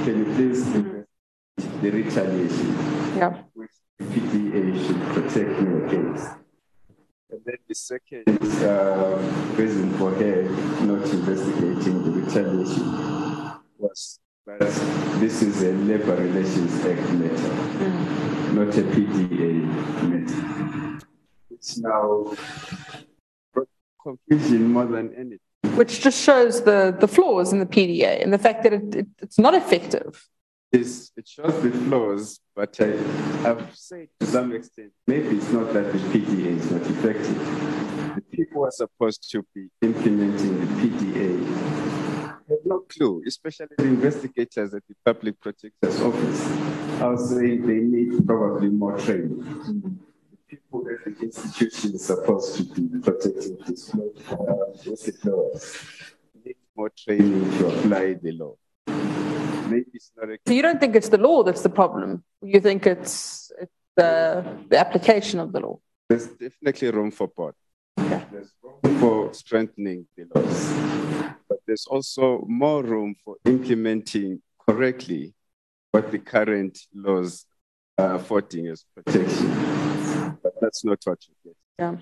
[0.03, 1.81] can you please mm-hmm.
[1.81, 2.67] the retaliation?
[3.15, 3.41] Yeah.
[3.53, 6.27] Which the PDA should protect me against.
[7.29, 8.27] And then the second
[8.63, 9.17] uh,
[9.55, 10.43] reason for her
[10.85, 12.83] not investigating the retaliation
[13.77, 14.59] was that
[15.19, 18.53] this is a Labor Relations Act matter, mm.
[18.53, 19.63] not a PDA
[20.03, 20.99] matter.
[21.49, 22.33] It's now
[24.01, 25.46] confusion more than anything.
[25.77, 29.07] Which just shows the, the flaws in the PDA and the fact that it, it,
[29.21, 30.27] it's not effective
[30.71, 35.49] is it shows the flaws, but uh, I, have said to some extent, maybe it's
[35.51, 38.15] not that the PDA is not effective.
[38.15, 41.87] The people are supposed to be implementing the PDA
[42.49, 46.41] I have no clue, especially the investigators at the public protector's office.
[47.01, 49.39] I was saying they need probably more training.
[49.39, 49.96] The
[50.47, 53.97] people at the institution is supposed to be protecting this uh,
[54.85, 55.63] whistleblowers
[56.45, 58.55] need more training to apply the law
[59.67, 60.29] maybe it's not.
[60.29, 62.23] A- so you don't think it's the law that's the problem?
[62.41, 65.79] You think it's, it's the, the application of the law?
[66.09, 67.55] There's definitely room for both.
[67.99, 68.23] Okay.
[68.31, 70.73] There's room for strengthening the laws,
[71.49, 75.33] but there's also more room for implementing correctly
[75.91, 77.45] what the current laws
[77.97, 79.76] are affording as protection.
[80.67, 81.55] That's you.
[81.79, 81.95] Yeah.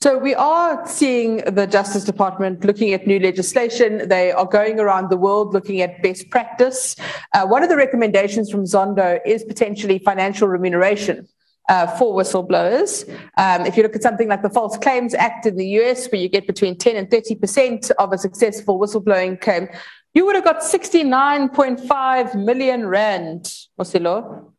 [0.00, 4.08] So we are seeing the Justice Department looking at new legislation.
[4.08, 6.94] They are going around the world looking at best practice.
[7.34, 11.28] Uh, one of the recommendations from Zondo is potentially financial remuneration.
[11.68, 13.06] Uh, for whistleblowers.
[13.36, 16.18] Um, if you look at something like the False Claims Act in the US, where
[16.18, 19.68] you get between 10 and 30% of a successful whistleblowing claim,
[20.14, 24.50] you would have got 69.5 million rand, Mosilo,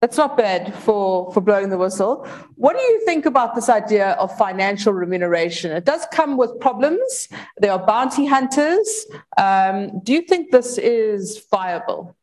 [0.00, 2.26] that's not bad for, for blowing the whistle.
[2.54, 5.72] What do you think about this idea of financial remuneration?
[5.72, 7.28] It does come with problems.
[7.58, 9.06] There are bounty hunters.
[9.36, 12.16] Um, do you think this is viable?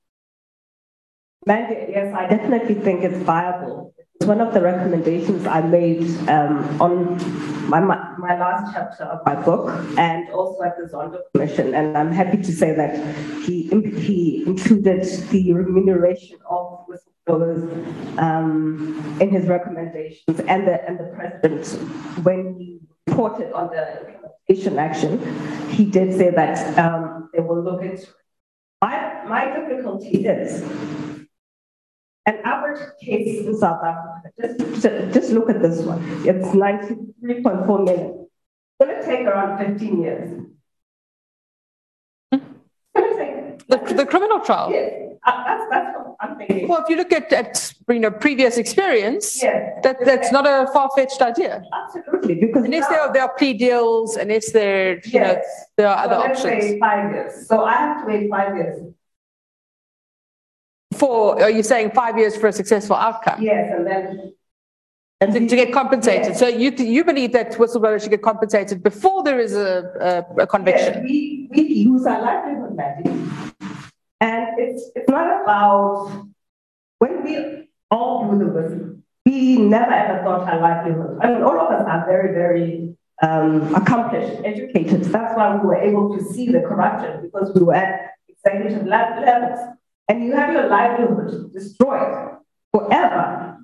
[1.46, 3.94] Mandy, yes, I definitely think it's viable.
[4.16, 9.26] It's one of the recommendations I made um, on my, my, my, last chapter of
[9.26, 11.76] my book and also at the Zondo Commission.
[11.76, 12.96] And I'm happy to say that
[13.44, 13.68] he,
[14.00, 16.75] he included the remuneration of
[17.28, 21.68] um, in his recommendations and the, and the president
[22.24, 24.08] when he reported on the
[24.48, 28.14] implementation action, he did say that um, they will look into it.
[28.82, 30.62] My, my difficulty is
[32.28, 36.04] an average case in South Africa, just, just look at this one.
[36.26, 38.28] It's 93.4 million.
[38.80, 40.46] It's going to take around 15 years.
[43.68, 44.70] The, the criminal trial?
[44.72, 44.94] Yes,
[45.26, 46.68] uh, that's, that's what I'm thinking.
[46.68, 49.80] Well, if you look at, at you know previous experience, Yes.
[49.84, 51.64] that, that's not a far fetched idea.
[51.84, 55.46] Absolutely, because Unless now- there are, there are plea deals, unless there you know Yes.
[55.78, 56.80] there are So other options.
[56.80, 57.48] five years.
[57.48, 58.76] So I have to wait five years.
[60.94, 63.42] For are you saying five years for a successful outcome?
[63.42, 64.34] Yes, and then.
[65.22, 66.28] To, to get compensated.
[66.34, 66.40] Yes.
[66.40, 69.68] So you you believe that whistleblowers should get compensated before there is a,
[70.00, 71.04] a, a Yes, conviction?
[71.04, 73.45] we, we lose our livelihood, Mandy.
[74.26, 76.26] And it's, it's not about,
[76.98, 81.20] when we all do the whistle, we never ever thought our livelihood.
[81.22, 85.04] I mean, all of us are very, very um, accomplished, educated.
[85.04, 89.22] That's why we were able to see the corruption because we were at executive le-
[89.30, 89.60] levels.
[90.10, 92.38] And you have your livelihood destroyed
[92.72, 93.60] forever.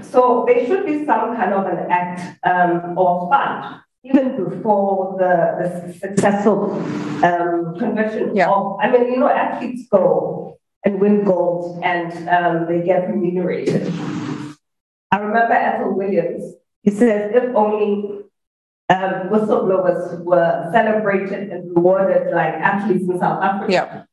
[0.00, 5.32] So there should be some kind of an act um, or fund even before the,
[5.60, 6.72] the successful
[7.24, 8.50] um, conversion Yeah.
[8.50, 13.92] of, I mean, you know, athletes go and win gold and um, they get remunerated.
[15.10, 18.22] I remember Athol Williams, he says, if only
[18.88, 23.72] um, whistleblowers were celebrated and rewarded like athletes in South Africa.
[23.72, 24.04] Yeah.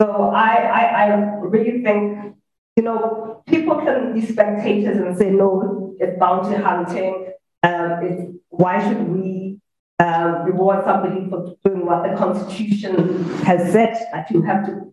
[0.00, 1.06] So I, I, I
[1.40, 2.36] really think,
[2.76, 7.32] you know, people can be spectators and say, no, it's bounty hunting.
[7.62, 9.58] Um, it's, why should we
[9.98, 14.92] um, reward somebody for doing what the Constitution has said that you have to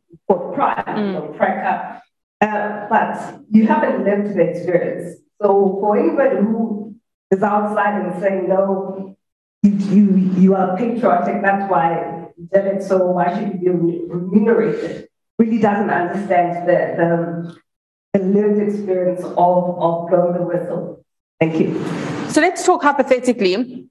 [0.53, 2.01] crime, you know, tracker.
[2.41, 5.19] Uh, but you haven't lived the experience.
[5.41, 6.95] So for anybody who
[7.31, 9.15] is outside and saying, no,
[9.61, 14.01] you, you, you are patriotic, that's why you did it, so why should you be
[14.07, 15.07] remunerated?
[15.39, 17.55] Really doesn't understand the,
[18.13, 21.03] the, the lived experience of, of blowing the whistle.
[21.39, 22.12] Thank you.
[22.33, 23.87] So let's talk hypothetically.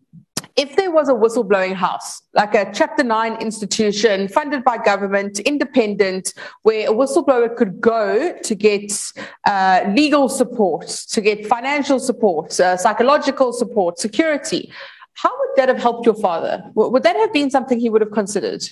[0.57, 6.35] If there was a whistleblowing house, like a Chapter 9 institution funded by government, independent,
[6.63, 9.13] where a whistleblower could go to get
[9.47, 14.73] uh, legal support, to get financial support, uh, psychological support, security,
[15.15, 16.65] how would that have helped your father?
[16.75, 18.69] Would that have been something he would have considered?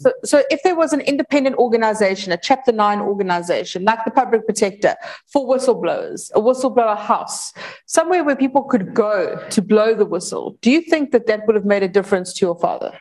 [0.00, 4.46] So, so if there was an independent organization, a Chapter 9 organization, like the Public
[4.46, 4.94] Protector,
[5.30, 7.52] for whistleblowers, a whistleblower house,
[7.84, 11.54] somewhere where people could go to blow the whistle, do you think that that would
[11.54, 12.98] have made a difference to your father?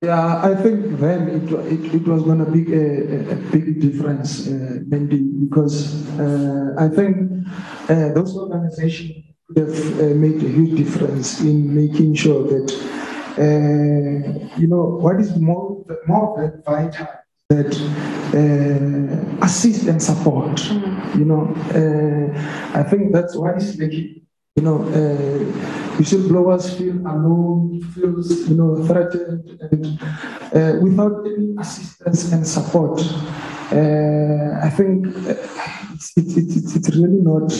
[0.00, 4.46] Yeah, I think then it, it, it was going to be a, a, big difference,
[4.46, 7.46] uh, Mandy, because uh, I think
[7.88, 9.24] uh, those organizations
[9.56, 12.70] have uh, made a huge difference in making sure that,
[13.38, 17.08] you know, what is more, more vital,
[17.48, 17.72] that
[18.32, 20.64] uh, assist and support,
[21.16, 21.52] you know.
[21.74, 24.20] Uh, I think that's what is making
[24.56, 25.38] you know, uh,
[25.96, 29.86] whistleblowers feel alone, feels, you know, threatened, and
[30.52, 33.00] uh, without any assistance and support,
[33.72, 35.34] uh, I think uh,
[35.94, 37.50] it's, it's, it's, it's really not.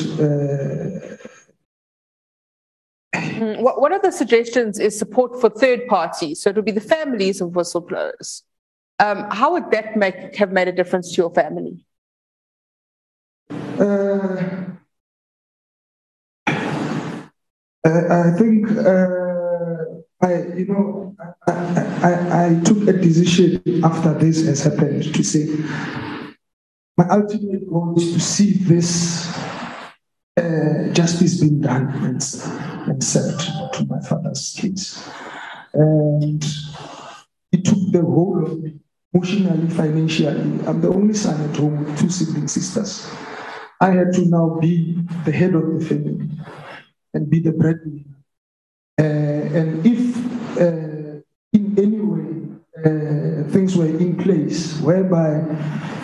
[3.41, 6.43] One of the suggestions is support for third parties.
[6.43, 8.43] So it would be the families of whistleblowers.
[8.99, 11.84] Um, how would that make, have made a difference to your family?
[13.78, 14.36] uh,
[17.86, 19.76] I, think uh,
[20.20, 21.16] I, you know,
[21.47, 21.53] I,
[22.03, 25.47] I- I took a decision after this has happened to say
[26.99, 29.34] my ultimate goal is to see this
[30.36, 31.88] uh, justice being done
[32.91, 35.09] and, s- and served to my father's kids.
[35.74, 36.43] And
[37.53, 38.80] it took the whole of me,
[39.14, 40.66] emotionally, financially.
[40.66, 43.09] I'm the only son at home with two sibling sisters.
[43.80, 46.28] I had to now be the head of the family
[47.14, 48.05] and be the breadwinner.
[48.99, 49.03] Uh,
[49.59, 50.16] and if
[50.61, 51.20] uh,
[51.53, 52.28] in any way
[52.84, 55.41] uh, things were in place whereby,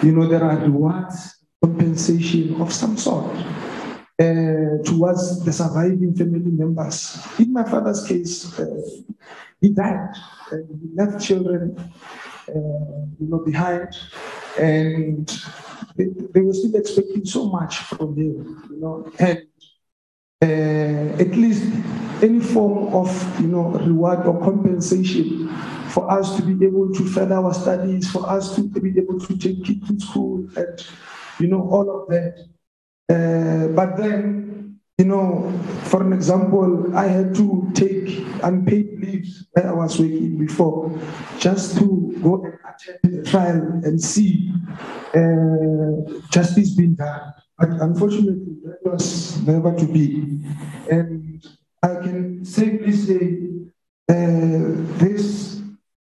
[0.02, 3.34] you know, there are rewards, compensation of some sort
[4.18, 7.26] uh, towards the surviving family members.
[7.38, 8.80] In my father's case, uh,
[9.60, 10.14] he died.
[10.50, 11.76] And he left children,
[12.48, 12.52] uh,
[13.18, 13.96] you know, behind,
[14.58, 15.26] and
[15.96, 19.42] they, they were still expecting so much from him, you know, and
[20.42, 21.64] uh, at least
[22.22, 25.48] any form of, you know, reward or compensation
[25.88, 29.36] for us to be able to further our studies, for us to be able to
[29.36, 30.86] take kids to school, and
[31.40, 32.46] you know, all of that.
[33.08, 35.52] Uh, but then, you know,
[35.84, 40.98] for an example, I had to take unpaid leaves where I was working before
[41.38, 44.52] just to go and attend the trial and see
[45.14, 47.32] uh, justice being done.
[47.58, 50.42] But unfortunately, that was never to be.
[50.90, 51.44] And
[51.82, 53.46] I can safely say
[54.08, 55.62] uh, this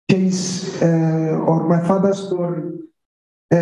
[0.09, 2.78] case uh, or my father's story
[3.53, 3.57] uh,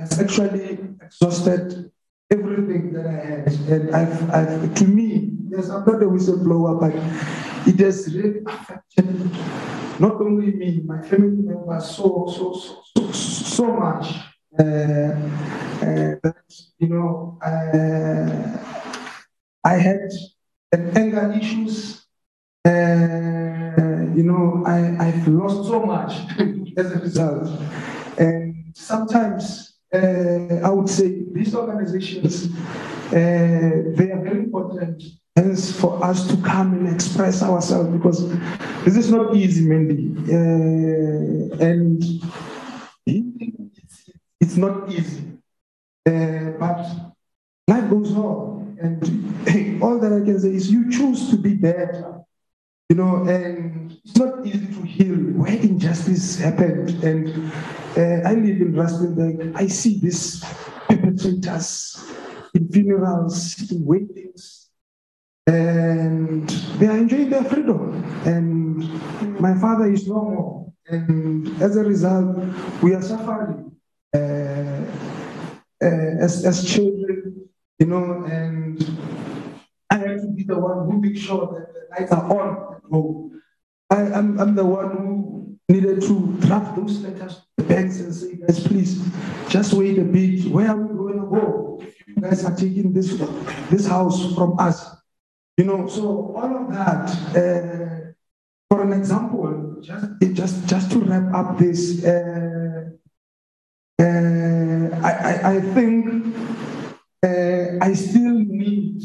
[0.00, 1.90] has actually exhausted
[2.30, 3.46] everything that I had.
[3.68, 6.94] And I've, I've to me, yes, I'm not a whistleblower, but
[7.66, 9.30] it has really affected
[9.98, 14.14] not only me, my family members so, so, so, so, so much.
[14.58, 14.62] Uh,
[15.82, 16.32] uh,
[16.78, 18.58] you know, uh,
[19.64, 20.10] I had
[20.72, 22.06] anger issues.
[22.64, 26.12] Uh, you know, I, I've lost so much
[26.76, 27.48] as a result.
[28.18, 32.46] And sometimes uh, I would say these organizations,
[33.08, 35.02] uh, they are very important
[35.36, 38.28] hence for us to come and express ourselves because
[38.84, 40.14] this is not easy, Mandy.
[40.32, 42.02] Uh, and
[44.40, 45.22] it's, not easy.
[46.06, 46.86] Uh, but
[47.68, 48.78] life goes on.
[48.80, 52.15] And all that I can say is you choose to be better.
[52.88, 56.90] You know, and it's not easy to heal where injustice happened.
[57.02, 57.50] And
[57.96, 59.56] uh, I live in Rustenburg.
[59.56, 60.40] I see these
[60.88, 62.00] perpetrators
[62.54, 64.68] in funerals, in weddings,
[65.48, 68.04] and they are enjoying their freedom.
[68.24, 68.78] And
[69.40, 70.72] my father is no more.
[70.86, 72.36] And as a result,
[72.82, 73.72] we are suffering
[74.14, 77.48] uh, uh, as, as children,
[77.80, 78.78] you know, and
[79.90, 82.92] I have to be the one who makes sure that the lights are on at
[82.92, 83.42] home.
[83.90, 88.14] I, am I'm the one who needed to draft those letters to the banks and
[88.14, 89.04] say, guys, please,
[89.48, 90.50] just wait a bit.
[90.50, 91.82] Where are we going to go?
[92.06, 93.16] You guys are taking this,
[93.70, 94.90] this house from us.
[95.56, 98.12] You know, so all of that, uh,
[98.68, 102.90] for an example, just, just, just to wrap up this, uh,
[103.98, 106.36] uh, I, I, I think
[107.22, 109.02] uh, I still need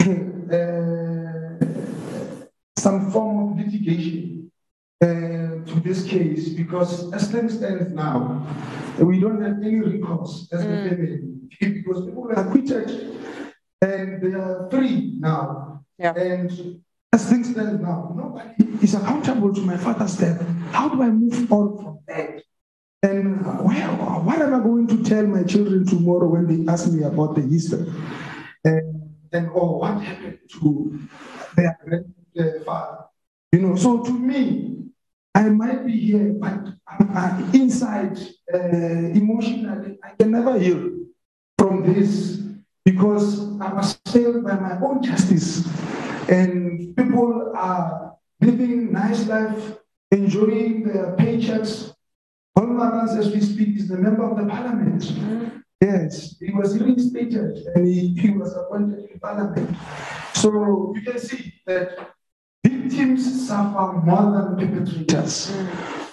[0.02, 0.99] uh,
[2.80, 4.50] some form of litigation
[5.02, 5.06] uh,
[5.68, 8.46] to this case because as things stand now,
[8.98, 10.66] we don't have any recourse as mm.
[10.66, 11.20] the family
[11.60, 12.88] because people were acquitted
[13.82, 15.82] and they are free now.
[15.98, 16.14] Yeah.
[16.14, 16.80] And
[17.12, 20.40] as things stand now, nobody is accountable to my father's death.
[20.72, 22.42] How do I move on from that?
[23.02, 27.02] And well, what am I going to tell my children tomorrow when they ask me
[27.02, 27.90] about the history?
[28.64, 31.00] And then, oh, what happened to
[31.56, 31.78] their
[32.34, 33.04] grandfather?
[33.52, 34.76] You know, so to me,
[35.34, 36.74] I might be here, but
[37.54, 38.18] inside,
[38.52, 40.90] uh, emotionally, I can never heal
[41.58, 42.40] from this
[42.84, 45.66] because I was failed by my own justice.
[46.28, 49.78] And people are living nice life,
[50.10, 51.94] enjoying their paychecks.
[52.56, 55.02] Wolmarans, as we speak, is the member of the parliament.
[55.02, 55.58] Mm-hmm.
[55.80, 59.74] Yes, he was reinstated and he, he was appointed in parliament.
[60.34, 62.10] So you can see that
[62.64, 65.52] victims suffer more than perpetrators.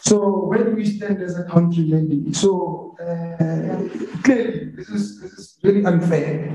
[0.01, 5.57] So do we stand as a country, lady, So uh, clearly, this is this is
[5.63, 6.47] really unfair,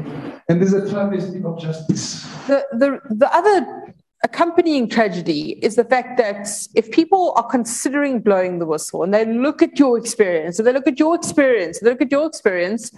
[0.48, 2.24] and there's a travesty of justice.
[2.46, 8.60] The the the other accompanying tragedy is the fact that if people are considering blowing
[8.60, 11.86] the whistle and they look at your experience, and they look at your experience, and
[11.86, 12.90] they look at your experience,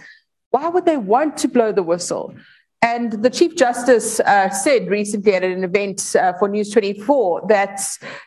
[0.51, 2.33] why would they want to blow the whistle?
[2.81, 7.81] And the Chief Justice uh, said recently at an event uh, for News 24 that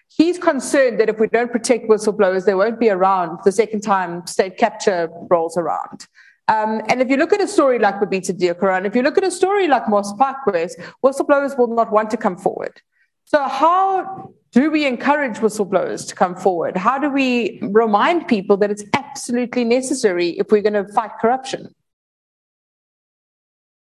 [0.09, 4.26] he's concerned that if we don't protect whistleblowers, they won't be around the second time
[4.26, 6.07] state capture rolls around.
[6.49, 9.24] Um, and if you look at a story like Babita Deokaran, if you look at
[9.24, 12.80] a story like Moss Phakwe's, whistleblowers will not want to come forward.
[13.26, 16.76] So, how do we encourage whistleblowers to come forward?
[16.76, 21.74] How do we remind people that it's absolutely necessary if we're going to fight corruption?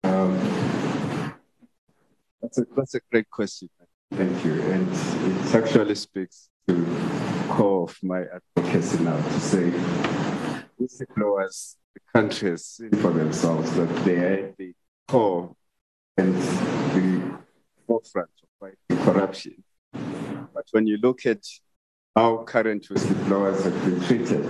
[0.03, 1.33] Um,
[2.41, 3.69] that's, a, that's a great question.
[4.11, 4.61] Thank you.
[4.61, 8.23] And it actually speaks to the core of my
[8.57, 9.71] advocacy now to say
[10.79, 14.73] whistleblowers, the country has seen for themselves that they are at the
[15.07, 15.55] core
[16.17, 17.39] and the
[17.87, 19.63] forefront of fighting corruption.
[19.91, 21.43] But when you look at
[22.15, 24.45] how current whistleblowers have been treated,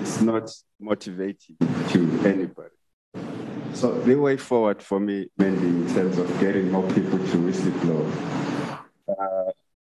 [0.00, 1.56] it's not motivating
[1.88, 2.77] to anybody.
[3.78, 8.76] So the way forward for me, mainly in terms of getting more people to whistleblow,
[9.08, 9.52] uh,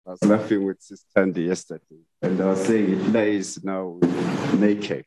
[0.07, 3.99] I was laughing with Sister Tandy yesterday, and I was saying it lays now
[4.63, 5.03] NACAC.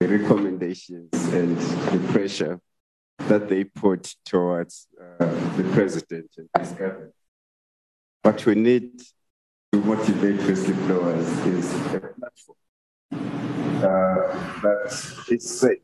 [0.00, 2.58] the recommendations and the pressure
[3.28, 5.24] that they put towards uh,
[5.56, 7.14] the president and his government.
[8.22, 8.98] What we need
[9.72, 12.58] to motivate whistleblowers is a platform
[13.12, 15.78] uh, that is safe,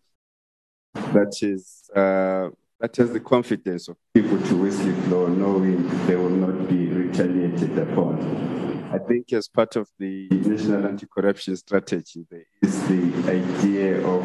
[1.13, 2.49] that is uh,
[2.81, 8.89] that has the confidence of people to whistleblow, knowing they will not be retaliated upon.
[8.93, 14.25] I think as part of the national anti-corruption strategy, there is the idea of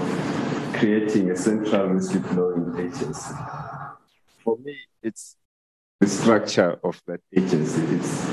[0.74, 3.34] creating a central whistleblowing agency.
[4.44, 5.36] For me, it's
[6.00, 7.82] the structure of that agency.
[7.96, 8.26] It's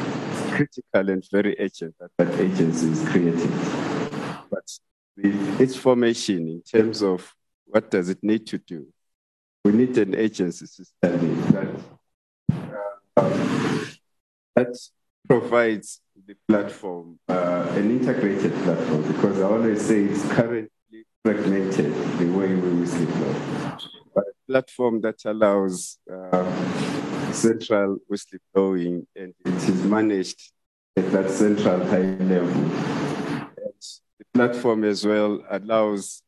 [0.50, 3.50] critical and very urgent that that agency is created.
[4.50, 4.66] But
[5.16, 7.34] the, its formation in terms of
[7.70, 8.86] what does it need to do,
[9.64, 12.64] we need an agency system that,
[13.16, 13.30] uh,
[14.56, 14.76] that
[15.28, 22.26] provides the platform, uh, an integrated platform, because I always say it's currently fragmented the
[22.26, 23.80] way we whistleblow.
[24.14, 30.52] But a platform that allows uh, central whistleblowing and it is managed
[30.96, 32.48] at that central high level.
[32.48, 33.80] And
[34.18, 36.22] the platform as well allows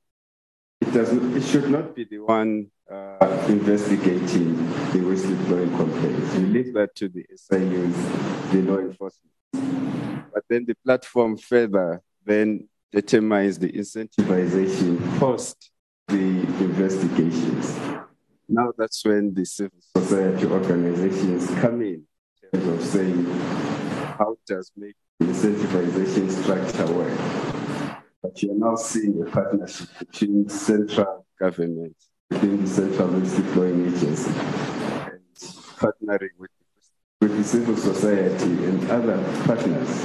[0.82, 4.56] it doesn't it should not be the one uh, investigating
[4.92, 6.34] the whistleblowing complaints.
[6.34, 9.32] We leave that to the SIUs, the law enforcement.
[10.34, 15.70] But then the platform further then determines the incentivization post
[16.08, 17.78] the investigations.
[18.48, 22.02] Now that's when the civil society organizations come in,
[22.52, 23.24] in terms of saying,
[24.18, 27.51] how does make incentivization structure work?
[28.22, 31.96] But you're now seeing a partnership between central government,
[32.30, 34.30] between the central whistleblowing agency,
[35.10, 35.20] and
[35.82, 36.50] partnering with,
[37.20, 40.04] with the civil society and other partners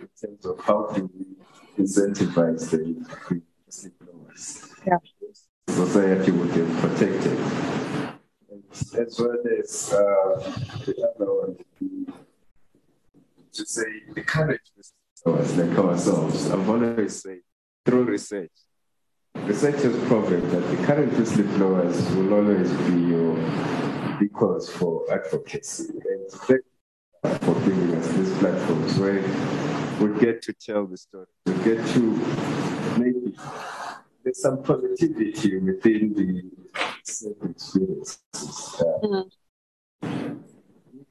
[0.00, 2.96] in terms of how do we incentivize the
[3.70, 4.70] whistleblowers.
[4.84, 4.98] Yeah.
[5.68, 7.38] Society would be protected.
[8.50, 8.64] And
[8.98, 10.02] as well as uh,
[10.86, 11.56] the other one,
[13.52, 17.40] to say the current whistleblowers like ourselves, I've always said
[17.84, 18.50] through research,
[19.34, 23.34] research has proven that the current whistleblowers will always be your
[24.18, 25.92] because for advocacy.
[25.92, 26.62] And thank
[27.42, 29.22] for giving us these platforms where
[30.00, 31.26] we get to tell the story.
[31.46, 32.00] We get to
[32.98, 33.36] maybe
[34.22, 36.42] there's some positivity within the
[36.98, 38.18] experiences.
[38.34, 40.53] Uh, mm-hmm.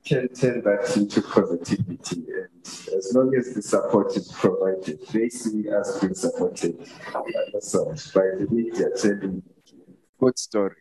[0.04, 5.30] We can turn that into positivity, and as long as the support is provided, they
[5.30, 6.90] see us being supported
[7.54, 9.44] ourselves by the media telling
[10.20, 10.78] good stories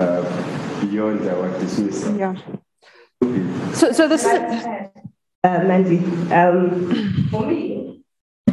[0.00, 0.22] uh,
[0.80, 2.16] beyond our dismissal.
[2.16, 2.36] Yeah.
[3.74, 4.88] So, so this is uh,
[5.44, 5.98] Mandy.
[6.32, 8.02] Um, for me,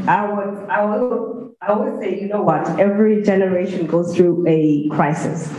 [0.07, 2.67] I would, I would, I would say, you know what?
[2.79, 5.49] Every generation goes through a crisis.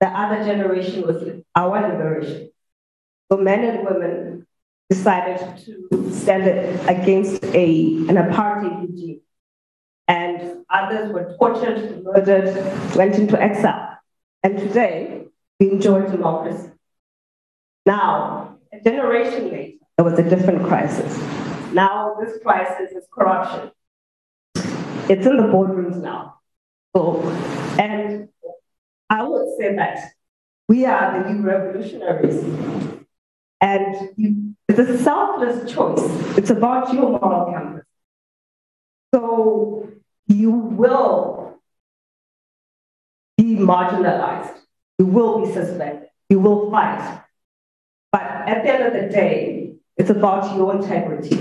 [0.00, 1.22] The other generation was
[1.54, 2.50] our liberation.
[3.30, 4.46] So men and women
[4.88, 6.46] decided to stand
[6.88, 9.20] against a, an apartheid regime.
[10.08, 13.98] And others were tortured, murdered, went into exile.
[14.42, 15.26] And today,
[15.60, 16.70] we enjoy democracy.
[17.86, 21.16] Now, a generation later, there was a different crisis.
[21.72, 23.70] Now this crisis is corruption.
[25.08, 26.36] It's in the boardrooms now.
[26.96, 27.20] So,
[27.78, 28.28] and
[29.10, 29.98] I would say that
[30.68, 32.44] we are the new revolutionaries.
[33.60, 36.00] And you, it's a selfless choice.
[36.38, 37.84] It's about your moral compass.
[39.12, 39.90] So
[40.28, 41.60] you will
[43.36, 44.56] be marginalized.
[44.98, 46.08] You will be suspended.
[46.28, 47.22] You will fight.
[48.12, 51.36] But at the end of the day, it's about your integrity,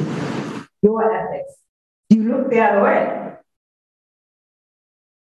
[0.82, 1.54] your ethics.
[2.10, 3.36] You look the other way.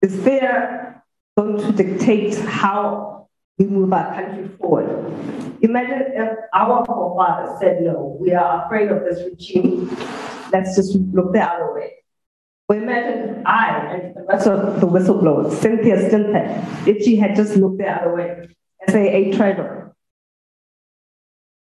[0.03, 0.94] Is fear
[1.37, 3.27] going to dictate how
[3.57, 4.87] we move our country forward?
[5.61, 9.89] Imagine if our forefathers said, no, we are afraid of this regime.
[10.51, 11.91] Let's just look the other way.
[12.67, 17.35] Or imagine if I and the rest of the whistleblowers, Cynthia Stimpel, if she had
[17.35, 18.47] just looked the other way
[18.81, 19.95] and say a traitor,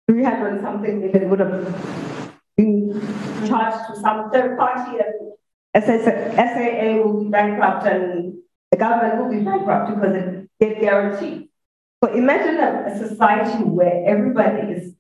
[0.09, 3.01] 300 something million would have been
[3.47, 8.35] charged to some third party and SAA will be bankrupt and
[8.73, 11.51] the government will be bankrupt because it gave guarantee.
[12.03, 14.95] So imagine a, a society where everybody is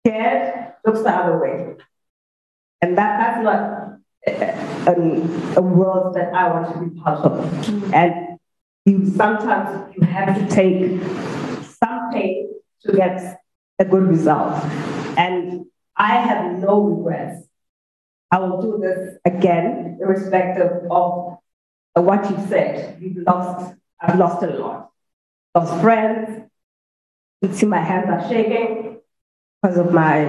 [0.00, 1.74] scared, looks the other way.
[2.80, 3.98] And that, that's not
[4.86, 7.92] a, a, world that I want to be part of.
[7.92, 8.38] And
[8.86, 11.02] you sometimes you have to take
[11.80, 12.50] some pain
[12.84, 13.42] to get
[13.78, 14.62] a good result.
[15.18, 17.46] And I have no regrets.
[18.30, 21.38] I will do this again, irrespective of
[22.02, 23.00] what you said.
[23.00, 24.90] You've lost, I've lost a lot.
[25.54, 26.50] Lost friends.
[27.42, 28.98] You see my hands are shaking
[29.62, 30.24] because of my,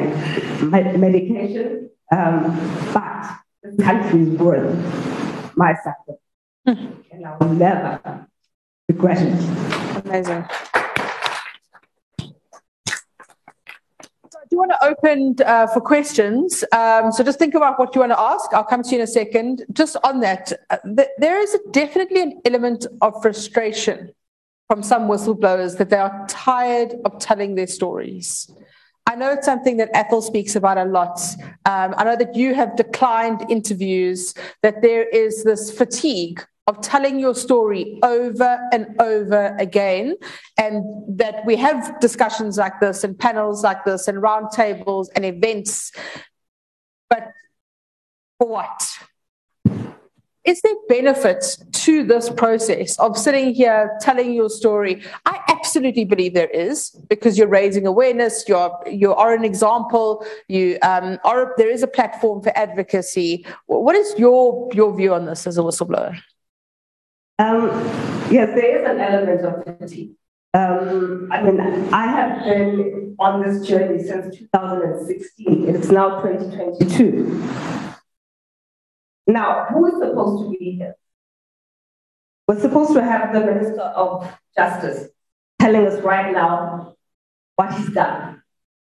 [0.62, 1.90] my medication.
[2.12, 2.56] Um,
[2.94, 6.22] but the country is worth my sacrifice.
[6.66, 8.28] and I will never
[8.88, 10.06] regret it.
[10.06, 10.46] Amazing.
[14.56, 16.64] Do want to open uh, for questions.
[16.72, 18.54] Um, so just think about what you want to ask.
[18.54, 19.66] I'll come to you in a second.
[19.74, 24.14] Just on that, uh, th- there is definitely an element of frustration
[24.70, 28.50] from some whistleblowers that they are tired of telling their stories.
[29.06, 31.20] I know it's something that Athol speaks about a lot.
[31.66, 34.34] Um, I know that you have declined interviews,
[34.64, 40.16] that there is this fatigue of telling your story over and over again,
[40.58, 45.92] and that we have discussions like this and panels like this and roundtables and events.
[47.10, 47.28] But
[48.40, 48.98] for what?
[50.46, 55.02] Is there benefit to this process of sitting here telling your story?
[55.26, 58.46] I absolutely believe there is because you're raising awareness.
[58.48, 60.24] You're you are an example.
[60.48, 63.46] You um, are there is a platform for advocacy.
[63.66, 66.16] What is your your view on this as a whistleblower?
[67.38, 67.68] Um,
[68.32, 70.16] yes, there is an element of fatigue.
[70.54, 75.76] Um, I mean, I have been on this journey since 2016.
[75.76, 77.52] It's now 2022.
[79.28, 80.96] Now, who is supposed to be here?
[82.48, 85.10] We're supposed to have the Minister of Justice
[85.60, 86.96] telling us right now
[87.56, 88.42] what he's done.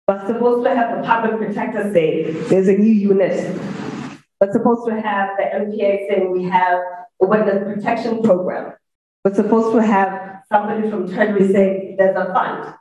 [0.08, 3.54] We're supposed to have the public protector say there's a new unit.
[4.40, 6.80] We're supposed to have the NPA saying we have
[7.20, 8.72] a witness protection program.
[9.24, 12.74] We're supposed to have somebody from Treasury saying there's a fund.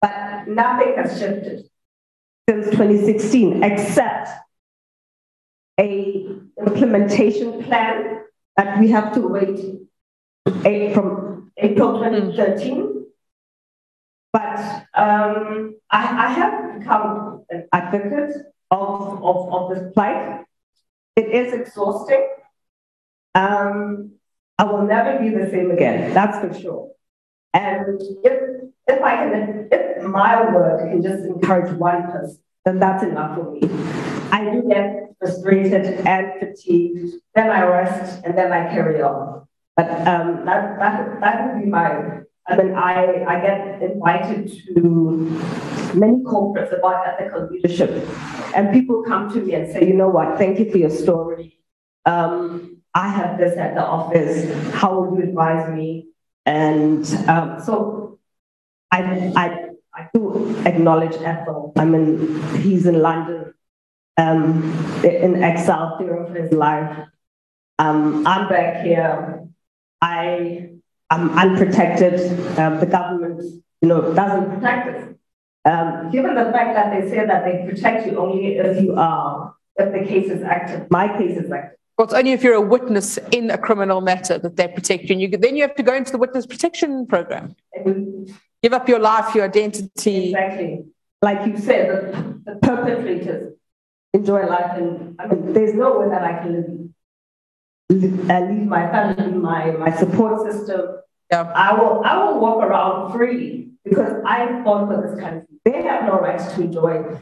[0.00, 1.68] But nothing has shifted
[2.48, 4.30] since 2016 except
[5.78, 6.26] a
[6.58, 8.22] implementation plan
[8.56, 9.60] that we have to wait
[10.94, 13.06] from April 2013.
[14.32, 14.58] But
[14.94, 18.34] um, I, I, have become an advocate
[18.70, 20.44] of, of, of this plight.
[21.16, 22.28] It is exhausting.
[23.34, 24.12] Um,
[24.58, 26.90] I will never be the same again, that's for sure.
[27.52, 33.02] And if, if I can, if my work can just encourage one person, then that's
[33.02, 33.60] enough for me.
[34.32, 39.46] I do get frustrated and fatigued, then I rest, and then I carry on.
[39.76, 44.80] But um, that, that, that would be my, I mean, I, I get invited to
[45.94, 47.90] many conferences about ethical leadership,
[48.54, 51.58] and people come to me and say, you know what, thank you for your story.
[52.04, 54.52] Um, I have this at the office.
[54.72, 56.08] How would you advise me?
[56.46, 58.18] And um, so
[58.90, 61.72] I, I, I do acknowledge Athol.
[61.76, 63.52] I mean, he's in London
[64.16, 64.62] um,
[65.04, 67.08] in exile through his life.
[67.78, 69.46] Um, I'm back here.
[70.00, 70.75] I
[71.10, 72.20] am unprotected.
[72.58, 73.42] Um, the government,
[73.80, 75.14] you know, doesn't protect us.
[75.64, 79.54] Um, given the fact that they say that they protect you only if you are,
[79.76, 81.76] if the case is active, my case is active.
[81.98, 85.14] Well, it's only if you're a witness in a criminal matter that they protect you.
[85.14, 87.56] And you, then you have to go into the witness protection program.
[88.62, 90.26] Give up your life, your identity.
[90.26, 90.84] Exactly.
[91.22, 93.54] Like you said, the, the perpetrators
[94.12, 94.76] enjoy life.
[94.76, 96.85] And I mean, there's no way that I can live,
[97.90, 100.98] uh, leave my family, my, my support system.
[101.30, 101.52] Yeah.
[101.54, 105.46] I will I will walk around freely because I fought for this country.
[105.64, 107.20] They have no rights to enjoy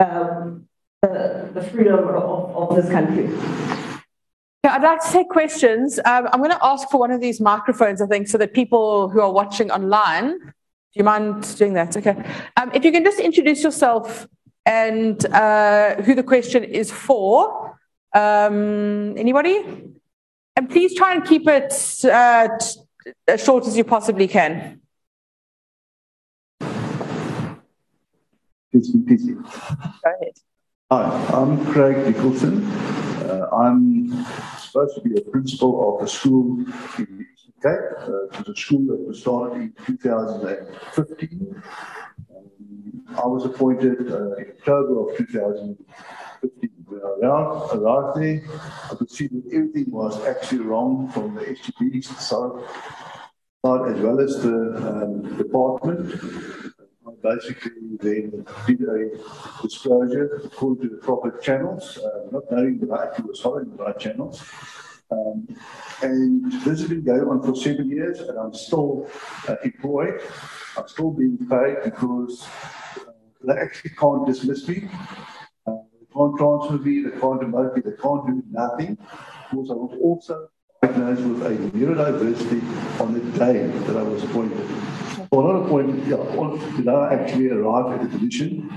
[0.00, 0.68] um,
[1.02, 3.26] the, the freedom of, of this country.
[4.64, 5.98] Yeah, I'd like to take questions.
[6.04, 9.08] Um, I'm going to ask for one of these microphones, I think, so that people
[9.08, 10.52] who are watching online, do
[10.94, 11.96] you mind doing that?
[11.96, 12.16] Okay.
[12.56, 14.28] Um, if you can just introduce yourself
[14.66, 17.67] and uh, who the question is for.
[18.12, 19.64] Um, anybody?
[20.56, 21.72] And please try and keep it
[22.04, 22.48] uh,
[23.26, 24.80] as short as you possibly can.
[28.70, 29.26] Please, please.
[29.26, 29.40] Go
[30.04, 30.34] ahead.
[30.90, 32.64] Hi, I'm Craig Nicholson.
[32.64, 34.24] Uh, I'm
[34.58, 36.58] supposed to be a principal of a school
[36.98, 38.08] in the UK.
[38.08, 41.62] Uh, it was a school that was started in 2015
[43.16, 46.67] I was appointed uh, in October of 2015.
[47.04, 48.42] I arrived there,
[48.90, 52.62] I could see that everything was actually wrong from the SGB side,
[53.64, 56.20] as well as the um, department.
[57.06, 59.10] I basically then did a
[59.62, 63.82] disclosure according to the proper channels, uh, not knowing that I actually was following the
[63.82, 64.44] right channels.
[65.10, 65.48] Um,
[66.02, 69.08] and this has been going on for seven years, and I'm still
[69.48, 70.20] uh, employed.
[70.76, 72.46] I'm still being paid because
[72.98, 74.88] uh, they actually can't dismiss me.
[76.18, 78.96] Uh, can't transfer me, they can't remote me, they can't do nothing.
[79.50, 80.48] Because I was also
[80.82, 84.58] diagnosed with a neurodiversity on the day that I was appointed.
[85.30, 88.68] Well, not appointed, yeah, on, know, I actually arrived at the position,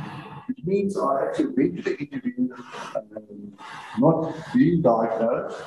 [0.48, 2.54] which means I actually went to the interview,
[2.96, 3.58] um,
[3.98, 5.62] not being diagnosed,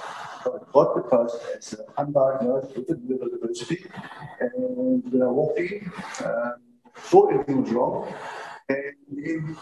[0.46, 3.90] I got the post as undiagnosed with a neurodiversity.
[4.40, 5.90] And when I walked in,
[6.24, 6.54] um,
[6.94, 8.14] thought everything was wrong.
[8.68, 9.56] And then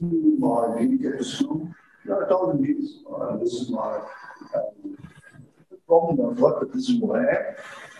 [0.00, 1.72] my the school,
[2.04, 4.00] you know, I told this, uh, this is my
[4.54, 4.98] um,
[5.86, 7.54] problem I've got, but this is am.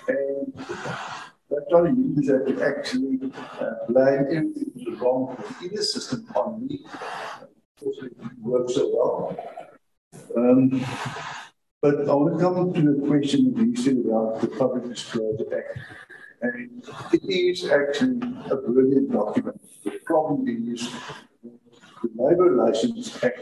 [0.08, 0.54] And
[1.48, 3.20] they're trying to that to actually
[3.60, 6.84] uh, blame everything wrong in the system on me.
[7.80, 9.36] Course, it works so well.
[10.36, 10.84] Um,
[11.80, 15.46] but I want to come to the question that you said about the Public Disclosure
[15.56, 15.78] Act.
[16.42, 18.20] And it is actually
[18.50, 19.60] a brilliant document.
[19.82, 20.90] The problem is
[22.08, 23.40] the Labour Relations Act,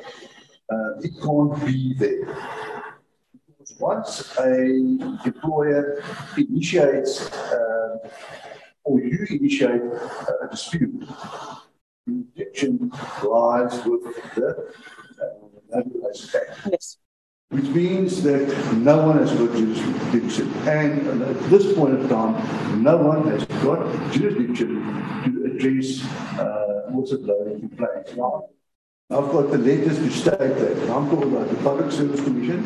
[0.70, 2.26] uh, it can't be there.
[3.46, 4.76] Because once a
[5.24, 6.02] employer
[6.36, 8.08] initiates uh,
[8.84, 11.08] or you initiate a dispute,
[12.06, 12.90] the jurisdiction
[13.22, 14.02] lies with
[14.34, 16.68] the uh, Labour Relations Act.
[16.70, 16.98] Yes
[17.52, 20.50] which means that no one has got jurisdiction.
[20.66, 24.68] And at this point of time, no one has got jurisdiction
[25.24, 26.04] to address
[26.38, 28.16] uh, whistleblowing complaints.
[28.16, 28.48] Now,
[29.10, 30.90] I've got the letters to state that.
[30.90, 32.62] I'm talking about the Public Service Commission,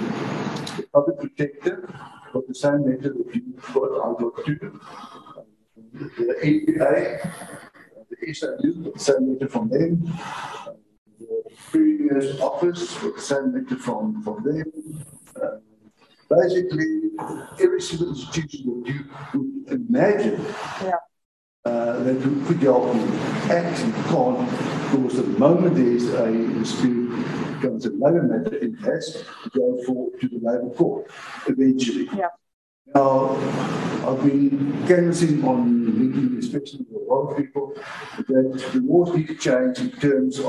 [0.77, 1.89] the Public Protector,
[2.33, 4.81] got the same letter that you've got, I've got two.
[5.93, 7.33] The APA,
[8.11, 10.13] the SIU, got the same letter from them
[11.19, 15.05] The previous office with the same letter from, from them.
[15.43, 15.59] Uh,
[16.31, 17.11] basically,
[17.61, 20.41] every single institution that you would imagine
[20.83, 20.93] yeah.
[21.67, 22.75] Uh, that could you
[23.51, 24.51] actually can't,
[24.93, 27.11] because the moment there's a dispute,
[27.61, 31.11] comes a labour matter, it has to go for, to the labour court
[31.49, 32.09] eventually.
[32.15, 32.29] Yeah.
[32.95, 33.37] Now,
[34.07, 37.75] I've been canvassing on LinkedIn, especially with a lot of people,
[38.29, 40.45] that the need to change in terms of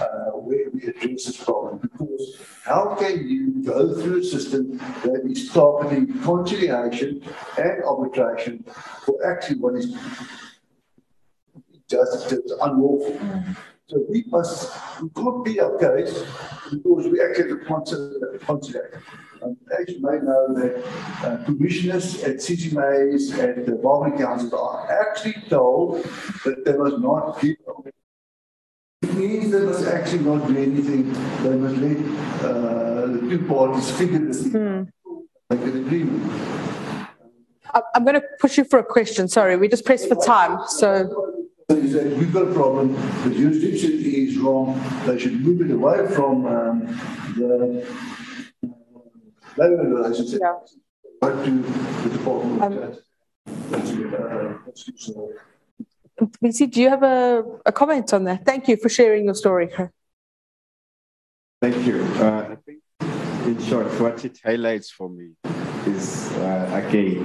[0.00, 1.78] uh, where we address this problem.
[1.82, 7.22] Because how can you go through a system that is targeting conciliation
[7.58, 8.64] and arbitration
[9.04, 9.94] for actually what is
[11.86, 13.12] just unlawful?
[13.12, 13.56] Mm.
[13.88, 14.72] So we must,
[15.02, 16.24] we can't be our case
[16.70, 17.62] because we actually
[18.46, 18.94] conciliate.
[19.42, 20.84] As you may know, that
[21.24, 26.04] uh, commissioners at CCMAs and the bargaining councils are actually told
[26.44, 27.56] that they must not give.
[29.02, 31.12] It means they must actually not do anything.
[31.42, 31.96] They must let
[32.44, 34.82] uh, the two parties figure this hmm.
[35.48, 36.70] make an agreement.
[37.94, 39.28] I'm going to push you for a question.
[39.28, 40.58] Sorry, we just pressed for time.
[40.68, 41.36] So.
[41.70, 42.94] Is that we've got a problem.
[43.22, 44.78] The jurisdiction is wrong.
[45.06, 46.86] They should move it away from um,
[47.36, 47.86] the
[49.56, 50.54] labor relationship yeah.
[51.20, 53.00] back to the Department of um,
[56.42, 58.44] BC, do you have a, a comment on that?
[58.44, 59.70] Thank you for sharing your story.
[61.62, 62.02] Thank you.
[62.02, 62.80] Uh, I think,
[63.46, 65.30] in short, what it highlights for me
[65.86, 67.24] is, uh, again,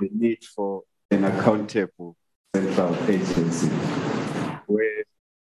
[0.00, 2.16] the need for an accountable
[2.54, 3.68] central agency
[4.66, 5.04] where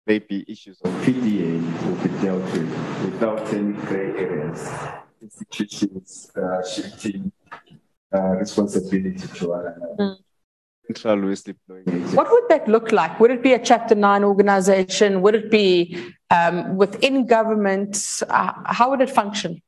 [0.05, 4.69] maybe issues of PDA will be dealt with without any gray areas
[5.26, 7.32] institutions uh, shifting
[8.13, 9.95] uh, responsibility to one another.
[9.99, 10.17] Mm.
[12.13, 13.19] What would that look like?
[13.19, 15.23] Would it be a Chapter 9 organization?
[15.23, 15.97] Would it be
[16.30, 18.21] um, within government?
[18.30, 19.61] Uh, how would it function?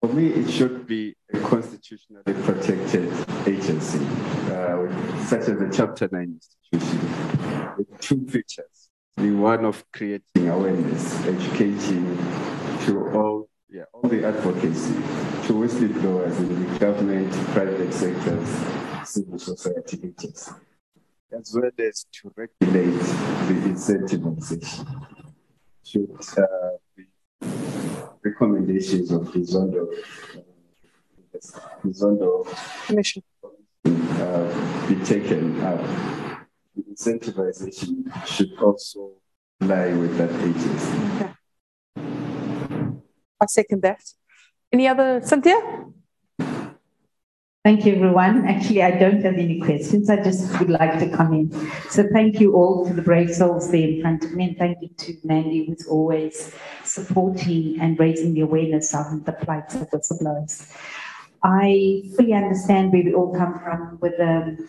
[0.00, 3.12] For me, it should be a constitutionally protected
[3.46, 4.04] agency,
[4.50, 8.90] uh, such as a Chapter 9 institution, with two features.
[9.16, 12.16] The one of creating awareness, educating
[12.86, 14.94] to all yeah, all the advocacy
[15.46, 18.48] to whistleblowers in the government, private sectors,
[19.04, 20.52] civil society agents,
[21.32, 23.00] as well as to regulate
[23.48, 24.86] the incentivization.
[25.82, 26.08] Should
[26.38, 26.78] uh,
[27.40, 29.92] the recommendations of the Zondo,
[30.36, 30.40] uh,
[31.82, 32.46] the Zondo
[32.86, 33.24] Commission
[33.86, 35.80] uh, be taken up,
[36.76, 39.14] the incentivization should also
[39.60, 41.24] lie with that agency.
[41.24, 41.32] Okay.
[43.44, 44.02] I second that.
[44.72, 45.60] Any other, Cynthia?
[47.62, 48.46] Thank you, everyone.
[48.46, 50.10] Actually, I don't have any questions.
[50.10, 51.54] I just would like to comment.
[51.90, 54.78] So thank you all to the brave souls there in front of me, and thank
[54.82, 60.70] you to Mandy, who's always supporting and raising the awareness of the plight of whistleblowers.
[61.42, 64.68] I fully understand where we all come from with um,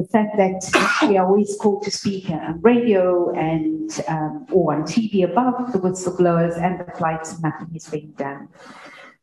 [0.00, 0.60] the fact that
[1.08, 5.78] we are always called to speak on radio and um, or on TV about the
[5.78, 8.48] whistleblowers and the flights, nothing is being done.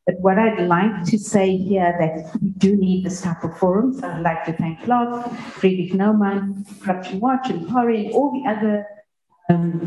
[0.05, 4.03] But what I'd like to say here that we do need this type of forums.
[4.03, 8.85] I'd like to thank Clark, Friedrich Naumann, Corruption Watch, and PARI, and all the other
[9.49, 9.81] um,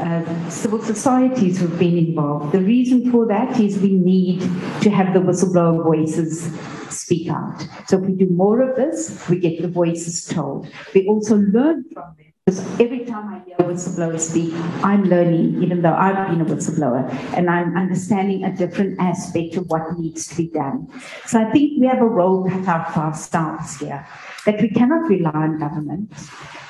[0.00, 2.52] uh, civil societies who've been involved.
[2.52, 4.42] The reason for that is we need
[4.82, 6.46] to have the whistleblower voices
[6.90, 7.66] speak out.
[7.86, 10.68] So if we do more of this, we get the voices told.
[10.94, 12.24] We also learn from them.
[12.48, 16.46] Because every time I hear a whistleblower speak, I'm learning, even though I've been a
[16.46, 20.88] whistleblower, and I'm understanding a different aspect of what needs to be done.
[21.26, 24.06] So I think we have a role cut out for ourselves here,
[24.46, 26.10] that we cannot rely on government,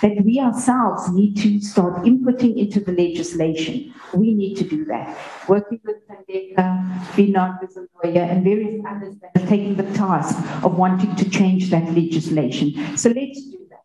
[0.02, 3.94] that we ourselves need to start inputting into the legislation.
[4.12, 5.16] We need to do that.
[5.48, 10.36] Working with Thandeka, Vinodh, with a lawyer, and various others that are taking the task
[10.62, 12.96] of wanting to change that legislation.
[12.96, 13.78] So let's do that.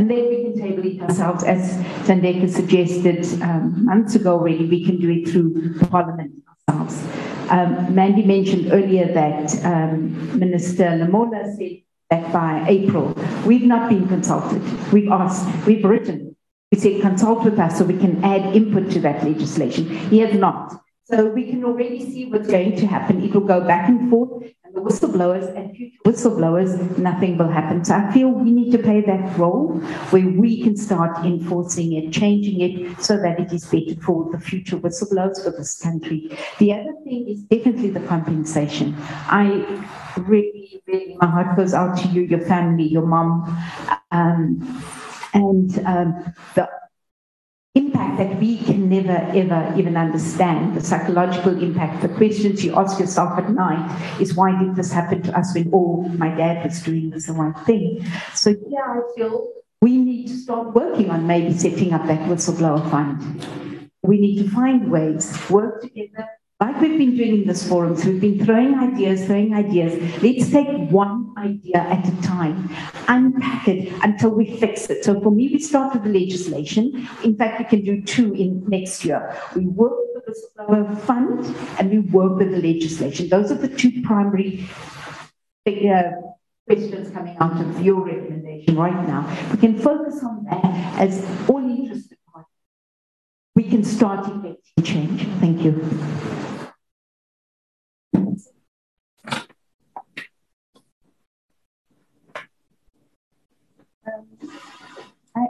[0.00, 4.82] and then we can table it ourselves, as Thandeka suggested um, months ago already, we
[4.82, 6.32] can do it through Parliament
[6.68, 6.96] ourselves.
[7.50, 13.14] Um, Mandy mentioned earlier that um, Minister Lamola said that by April,
[13.44, 14.62] we've not been consulted.
[14.90, 16.34] We've asked, we've written,
[16.72, 19.84] we said consult with us so we can add input to that legislation.
[20.08, 20.80] He has not.
[21.10, 23.22] So we can already see what's going to happen.
[23.22, 27.84] It will go back and forth, and the whistleblowers and future whistleblowers, nothing will happen.
[27.84, 29.80] So I feel we need to play that role
[30.10, 34.38] where we can start enforcing it, changing it so that it is better for the
[34.38, 36.36] future whistleblowers for this country.
[36.58, 38.94] The other thing is definitely the compensation.
[39.26, 39.82] I
[40.16, 43.44] really, really, my heart goes out to you, your family, your mom,
[44.12, 44.84] um,
[45.34, 46.68] and um, the
[47.74, 50.74] impact that we can never ever even understand.
[50.74, 55.22] The psychological impact the questions you ask yourself at night is why did this happen
[55.22, 58.04] to us when all my dad was doing this one thing?
[58.34, 62.90] So yeah i feel we need to start working on maybe setting up that whistleblower
[62.90, 63.46] fund.
[64.02, 66.28] We need to find ways work together
[66.60, 69.94] like we've been doing in this forum, so we've been throwing ideas, throwing ideas.
[70.22, 72.68] Let's take one idea at a time,
[73.08, 75.02] unpack it until we fix it.
[75.02, 77.08] So for me, we start with the legislation.
[77.24, 79.34] In fact, we can do two in next year.
[79.56, 83.30] We work with the whistleblower fund and we work with the legislation.
[83.30, 84.68] Those are the two primary
[85.66, 86.02] uh,
[86.66, 89.34] questions coming out of your recommendation right now.
[89.50, 92.50] We can focus on that as all interested parties.
[93.54, 95.22] We can start effecting change.
[95.40, 96.49] Thank you.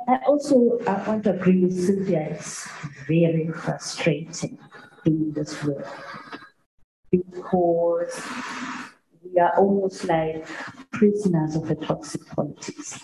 [0.08, 2.28] I, also I want to agree with Cynthia.
[2.30, 2.68] It's
[3.06, 4.58] very frustrating
[5.04, 5.86] doing this work
[7.10, 8.22] because
[9.22, 10.46] we are almost like
[10.92, 13.00] prisoners of a toxic politics.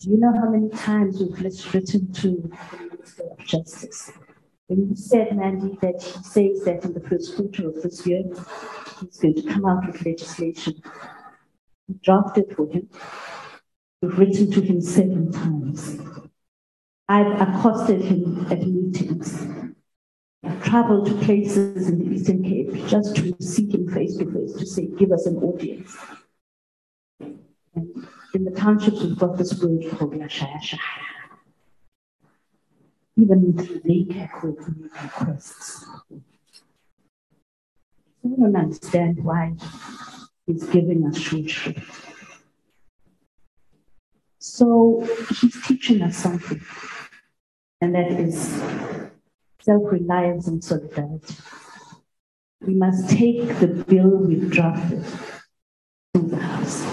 [0.00, 4.12] Do you know how many times we've written to the Minister of Justice?
[4.66, 8.22] When you said, Mandy, that he says that in the first quarter of this year,
[9.00, 10.82] he's going to come out with legislation.
[11.88, 12.88] We drafted for him
[14.14, 15.98] written to him seven times.
[17.08, 19.46] I've accosted him at meetings.
[20.42, 24.52] I've traveled to places in the Eastern Cape just to see him face to face
[24.54, 25.96] to say, give us an audience.
[27.74, 30.78] In the townships, we've got this word called Lashaya Shaya.
[33.16, 35.86] Even daycare court, we make requests.
[38.24, 39.54] I don't understand why
[40.46, 42.05] he's giving us short shrift.
[44.46, 45.04] So
[45.40, 46.60] he's teaching us something,
[47.80, 48.62] and that is
[49.60, 51.34] self reliance and solidarity.
[52.60, 55.04] We must take the bill we've drafted
[56.14, 56.84] to the House.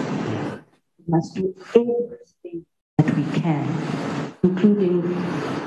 [0.97, 2.65] We must do everything
[2.97, 3.69] that we can,
[4.41, 5.01] including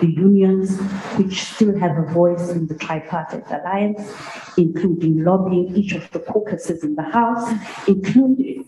[0.00, 0.78] the unions,
[1.16, 4.02] which still have a voice in the tripartite alliance,
[4.58, 7.48] including lobbying each of the caucuses in the House,
[7.86, 8.65] including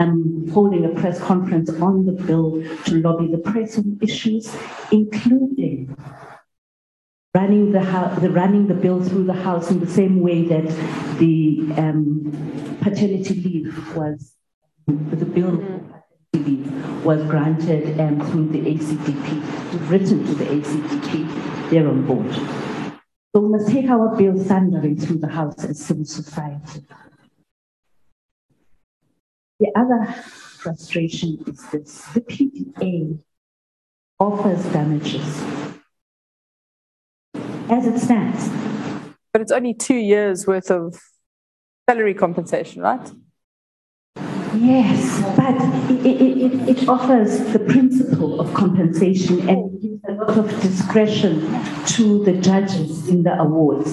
[0.00, 4.54] um, holding a press conference on the bill to lobby the press on issues,
[4.90, 5.96] including
[7.34, 7.80] running the,
[8.20, 10.66] the, running the bill through the House in the same way that
[11.18, 14.34] the um, paternity leave was
[14.86, 17.04] the bill mm-hmm.
[17.04, 22.32] was granted um, through the ACDP, written to the ACDP, they're on board.
[23.34, 26.84] So we must take our bill thundering through the House as civil society.
[29.60, 33.18] The other frustration is this the PDA
[34.18, 35.42] offers damages
[37.70, 38.48] as it stands.
[39.32, 41.00] But it's only two years worth of
[41.88, 43.12] salary compensation, right?
[44.56, 45.56] Yes, but
[45.90, 51.40] it, it, it, offers the principle of compensation and gives a lot of discretion
[51.86, 53.92] to the judges in the awards.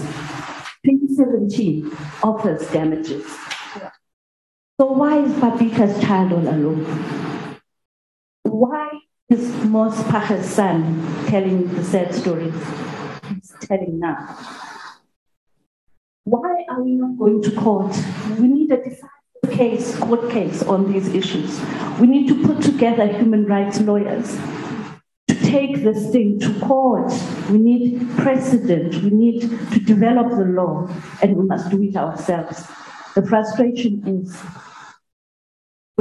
[0.86, 3.26] 2017 offers damages.
[4.82, 6.84] So why is Babita's child all alone?
[8.42, 8.90] Why
[9.30, 12.56] is Moss Phakwe's son telling the sad stories
[13.30, 14.36] he's telling now?
[16.24, 17.96] Why are we not going to court?
[18.40, 21.62] We need a decisive case, court case on these issues.
[22.00, 24.36] We need to put together human rights lawyers
[25.28, 27.14] to take this thing to court.
[27.52, 28.96] We need precedent.
[29.04, 30.90] We need to develop the law,
[31.22, 32.66] and we must do it ourselves.
[33.14, 34.42] The frustration is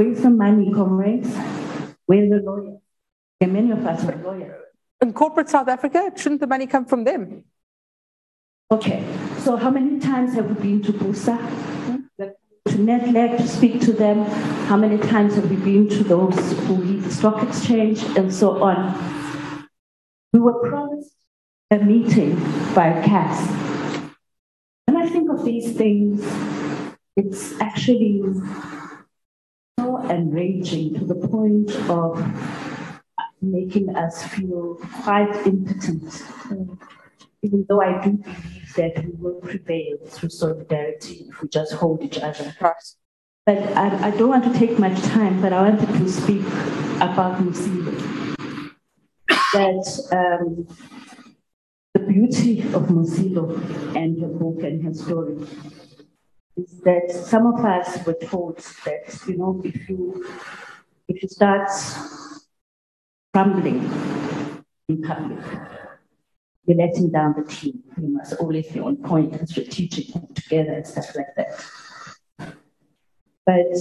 [0.09, 1.29] the money, comrades?
[2.07, 2.77] Where's the lawyer?
[3.39, 4.63] And many of us are lawyers.
[5.01, 7.43] In corporate South Africa, shouldn't the money come from them?
[8.71, 9.05] Okay,
[9.39, 11.37] so how many times have we been to BUSA?
[12.17, 14.23] To NEDLAC to speak to them?
[14.67, 18.63] How many times have we been to those who lead the stock exchange and so
[18.63, 18.95] on?
[20.33, 21.15] We were promised
[21.71, 22.35] a meeting
[22.73, 23.49] by CAS.
[24.85, 26.23] When I think of these things,
[27.15, 28.21] it's actually
[30.09, 32.17] enraging to the point of
[33.41, 36.23] making us feel quite impotent
[37.43, 42.03] even though I do believe that we will prevail through solidarity if we just hold
[42.03, 42.53] each other.
[43.45, 46.45] But I, I don't want to take much time, but I wanted to speak
[46.97, 48.35] about Mosilo.
[49.53, 50.67] That um,
[51.93, 53.57] the beauty of Mosilo
[53.95, 55.37] and her book and her story
[56.57, 60.25] is that some of us were told that, you know, if you
[61.07, 61.69] if you start
[63.33, 63.79] crumbling
[64.87, 65.39] in public,
[66.65, 67.83] you're letting down the team.
[68.01, 71.65] You must always be on point and strategic and together and stuff like that.
[73.45, 73.71] But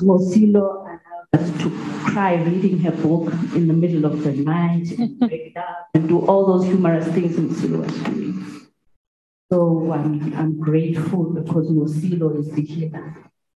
[0.00, 1.70] Mosilo allowed us to
[2.06, 6.20] cry reading her book in the middle of the night and break down and do
[6.26, 8.51] all those humorous things Mosilo was doing.
[9.52, 13.14] So um, I'm grateful because Mosilo is the healer.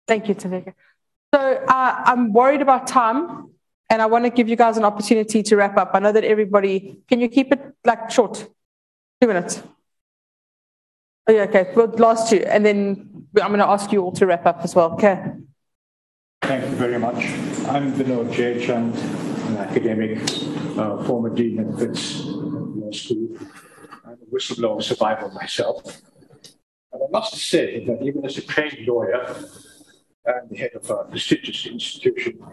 [0.08, 0.74] Thank you, Thandeka.
[1.32, 3.52] So uh, I'm worried about time
[3.92, 5.92] and I want to give you guys an opportunity to wrap up.
[5.94, 8.34] I know that everybody, can you keep it like short?
[9.22, 9.62] Two minutes.
[11.28, 11.72] Oh, yeah, okay.
[11.76, 12.38] Well, last two.
[12.38, 14.94] And then I'm going to ask you all to wrap up as well.
[14.94, 15.24] Okay.
[16.42, 17.18] Thank you very much.
[17.68, 18.98] I'm Vinodh Jaichand,
[19.48, 20.18] an academic,
[20.76, 23.38] uh, former dean at Wits Law School.
[24.34, 26.02] Whistleblower survivor myself.
[26.92, 29.36] And I must say that even as a trained lawyer
[30.26, 32.44] and the head of a prestigious institution,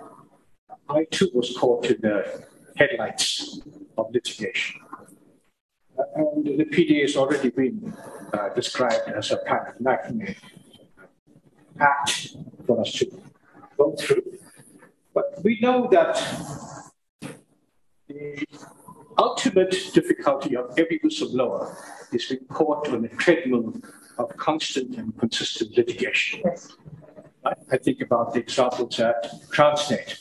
[0.89, 2.45] I too was caught in the
[2.77, 3.61] headlights
[3.97, 4.81] of litigation
[6.15, 7.95] and the PD has already been
[8.33, 10.37] uh, described as a kind of nightmare
[11.81, 12.37] act
[12.67, 13.07] for us to
[13.79, 14.23] go through.
[15.15, 16.15] But we know that
[18.09, 18.45] the
[19.19, 21.75] ultimate difficulty of every whistleblower
[22.13, 23.75] is being caught on a treadmill
[24.19, 26.43] of constant and consistent litigation.
[26.45, 26.73] Yes.
[27.45, 30.21] I, I think about the examples at Transnet,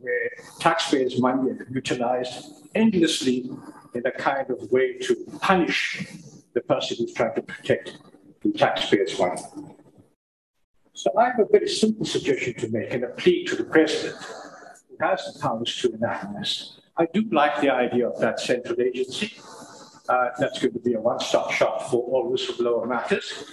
[0.00, 0.30] where
[0.60, 3.50] taxpayers' money is utilized endlessly
[3.94, 6.06] in a kind of way to punish
[6.54, 7.98] the person who's trying to protect
[8.42, 9.40] the taxpayers' money.
[10.94, 14.22] So I have a very simple suggestion to make and a plea to the president
[14.88, 16.81] who has the powers to enact this.
[16.96, 19.34] I do like the idea of that central agency.
[20.08, 23.44] Uh, that's going to be a one-stop shop for all whistleblower matters.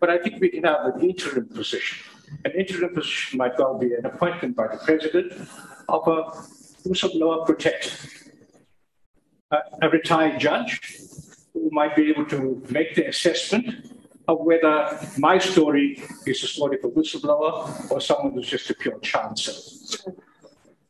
[0.00, 1.98] But I think we can have an interim position.
[2.44, 5.32] An interim position might well be an appointment by the president
[5.88, 6.22] of a
[6.88, 8.20] whistleblower protector
[9.82, 10.80] a retired judge
[11.52, 13.92] who might be able to make the assessment
[14.28, 18.74] of whether my story is a story of a whistleblower or someone who's just a
[18.74, 20.16] pure chancer.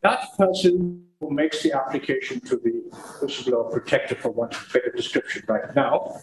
[0.03, 2.83] That person who makes the application to the
[3.21, 6.19] whistleblower protector, for want of a better description right now,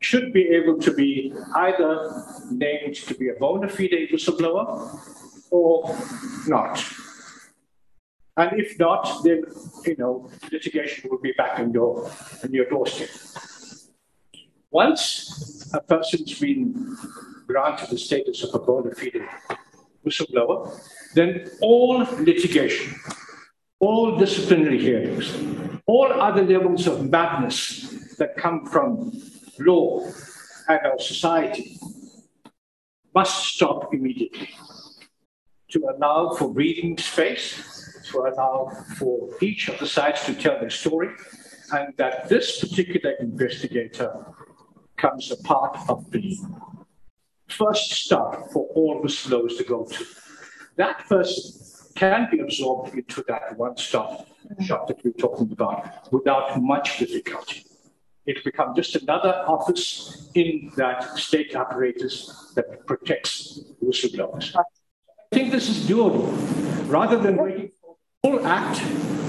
[0.00, 4.98] should be able to be either named to be a bona fide whistleblower
[5.50, 5.96] or
[6.46, 6.82] not.
[8.36, 9.44] And if not, then
[9.86, 12.10] you know litigation will be back on your
[12.42, 13.10] on your doorstep.
[14.70, 16.96] Once a person's been
[17.46, 19.28] granted the status of a bona fide
[20.04, 20.58] whistleblower,
[21.14, 22.94] then all litigation,
[23.84, 25.32] all disciplinary hearings,
[25.86, 29.12] all other levels of madness that come from
[29.60, 30.00] law
[30.68, 31.78] and our society
[33.14, 34.50] must stop immediately
[35.70, 40.70] to allow for breathing space to allow for each of the sides to tell their
[40.70, 41.10] story,
[41.72, 44.10] and that this particular investigator
[44.96, 46.38] comes a part of the
[47.48, 50.04] first stop for all whistleblowers to go to.
[50.76, 51.63] That person
[51.94, 54.26] can be absorbed into that one-stop
[54.60, 57.64] shop that we're talking about without much difficulty.
[58.26, 64.56] It becomes just another office in that state apparatus that protects whistleblowers.
[64.56, 64.62] I
[65.32, 66.32] think this is doable.
[66.88, 68.78] Rather than waiting for a full act,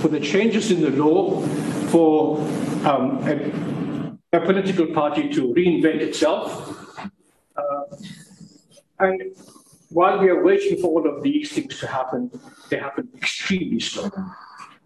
[0.01, 1.41] for the changes in the law,
[1.89, 2.37] for
[2.85, 6.99] um, a, a, political party to reinvent itself.
[7.55, 7.95] Uh,
[8.99, 9.21] and
[9.89, 12.31] while we are waiting for all of these things to happen,
[12.69, 14.11] they happen extremely slowly.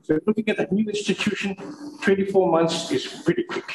[0.04, 1.56] So looking at that new institution,
[2.02, 3.72] 24 months is pretty quick.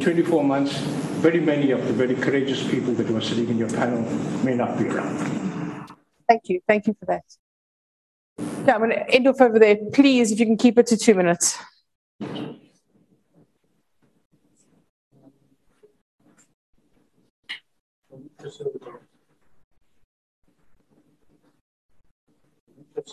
[0.00, 0.76] 24 months,
[1.22, 4.02] very many of the very courageous people that were sitting in your panel
[4.44, 5.16] may not be around.
[6.28, 6.60] Thank you.
[6.68, 7.24] Thank you for that.
[8.66, 9.76] Yeah, I'm going to end off over there.
[9.92, 11.56] Please, if you can keep it to two minutes.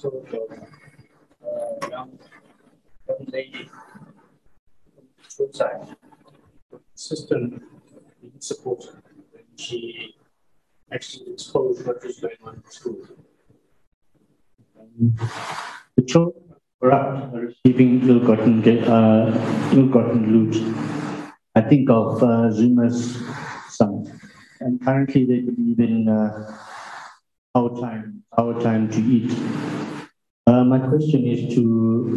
[0.04, 2.20] Uh, young,
[3.08, 3.70] young lady
[5.28, 5.96] suicide.
[6.96, 7.62] System
[8.22, 9.02] being supported
[9.32, 10.16] when she
[10.92, 13.02] actually exposed what was going on in school.
[14.80, 15.16] Um,
[15.96, 20.56] the children corrupt, receiving ill-gotten, uh, ill-gotten loot.
[21.56, 23.22] I think of uh, Zuma's
[23.70, 24.20] son,
[24.60, 26.58] and currently they believe in uh,
[27.56, 29.32] our time, our time to eat.
[30.46, 31.62] Uh, my question is to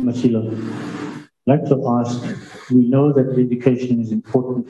[0.02, 0.50] Mosilo.
[0.50, 4.68] I'd like to ask, we know that education is important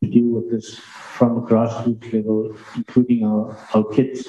[0.00, 4.28] to deal with this from a grassroots level, including our, our kids.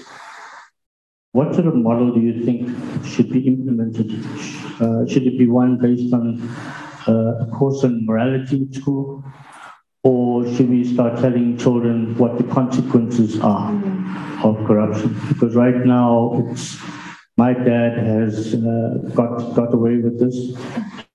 [1.33, 4.09] What sort of model do you think should be implemented?
[4.81, 6.41] Uh, should it be one based on
[7.07, 9.23] uh, a course on morality in school?
[10.01, 13.75] Or should we start telling children what the consequences are
[14.43, 15.15] of corruption?
[15.27, 16.79] Because right now it's
[17.39, 20.37] my dad has uh, got got away with this,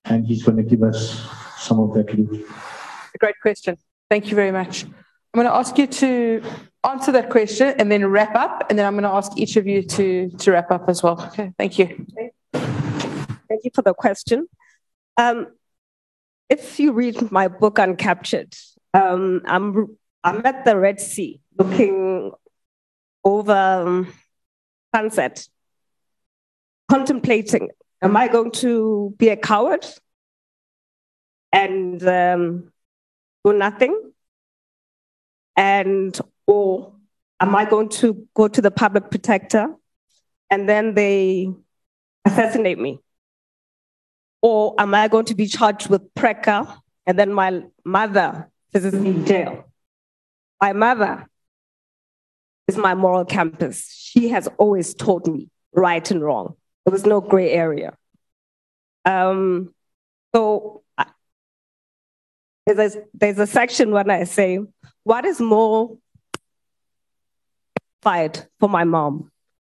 [0.05, 0.99] and he's going to give us
[1.65, 2.31] some of that loot.
[3.13, 3.77] A great question.
[4.09, 4.85] Thank you very much.
[4.85, 6.41] I'm going to ask you to
[6.83, 9.67] answer that question and then wrap up, and then I'm going to ask each of
[9.67, 10.07] you to
[10.41, 11.17] to wrap up as well.
[11.29, 11.53] Okay.
[11.59, 11.87] Thank you.
[13.49, 14.47] Thank you for the question.
[15.17, 15.47] Um,
[16.49, 18.53] if you read my book Uncaptured,
[18.95, 22.31] um, I'm I'm at the Red Sea looking
[23.23, 24.11] over um,
[24.95, 25.47] sunset
[26.95, 27.67] contemplating
[28.01, 29.85] am I going to be a coward
[31.51, 32.71] and um,
[33.43, 33.93] do nothing?
[35.57, 36.17] And,
[36.47, 36.93] or
[37.39, 39.65] am I going to go to the public protector
[40.49, 41.49] and then they
[42.23, 42.99] assassinate me?
[44.41, 49.09] Or am I going to be charged with PRECCA and then my mother visits me
[49.09, 49.65] in jail?
[50.61, 51.27] My mother
[52.67, 53.91] is my moral compass.
[53.93, 56.55] She has always taught me right and wrong.
[56.85, 57.95] There was no gray area.
[59.05, 59.73] Um,
[60.33, 60.83] so
[62.65, 64.59] there's a, there's a section when I say,
[65.03, 65.97] what is more
[68.01, 69.31] fight for my mom?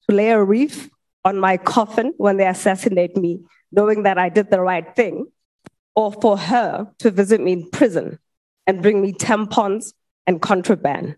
[0.08, 0.90] To lay a wreath
[1.24, 3.40] on my coffin when they assassinate me,
[3.70, 5.26] knowing that I did the right thing,
[5.94, 8.18] or for her to visit me in prison
[8.66, 9.92] and bring me tampons
[10.26, 11.16] and contraband.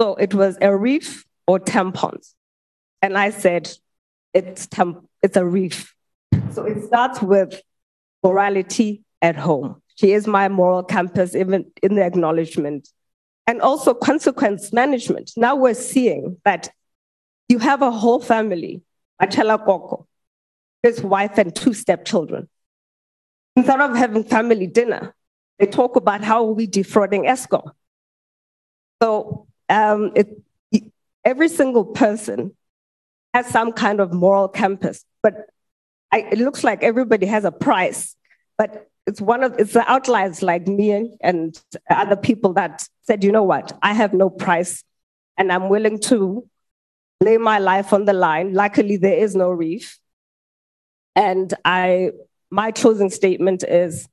[0.00, 2.34] So it was a wreath or tampons.
[3.02, 3.70] And I said,
[4.34, 5.94] it's, temp- it's a reef.
[6.52, 7.60] So it starts with
[8.22, 9.82] morality at home.
[9.96, 12.88] She is my moral compass, even in the acknowledgement.
[13.46, 15.32] And also consequence management.
[15.36, 16.70] Now we're seeing that
[17.48, 18.82] you have a whole family,
[19.20, 20.06] Matshela Koko,
[20.82, 22.48] his wife and two stepchildren.
[23.56, 25.14] Instead of having family dinner,
[25.58, 27.72] they talk about how are we defrauding Eskom.
[29.02, 30.28] So um, it,
[31.24, 32.54] every single person
[33.34, 35.46] has some kind of moral compass, but
[36.12, 38.16] I, it looks like everybody has a price.
[38.56, 41.60] But it's one of it's the outliers like me and
[41.90, 44.82] other people that said, you know what, I have no price,
[45.36, 46.46] and I'm willing to
[47.20, 48.54] lay my life on the line.
[48.54, 49.98] Luckily, there is no reef,
[51.14, 52.12] and I
[52.50, 54.08] my closing statement is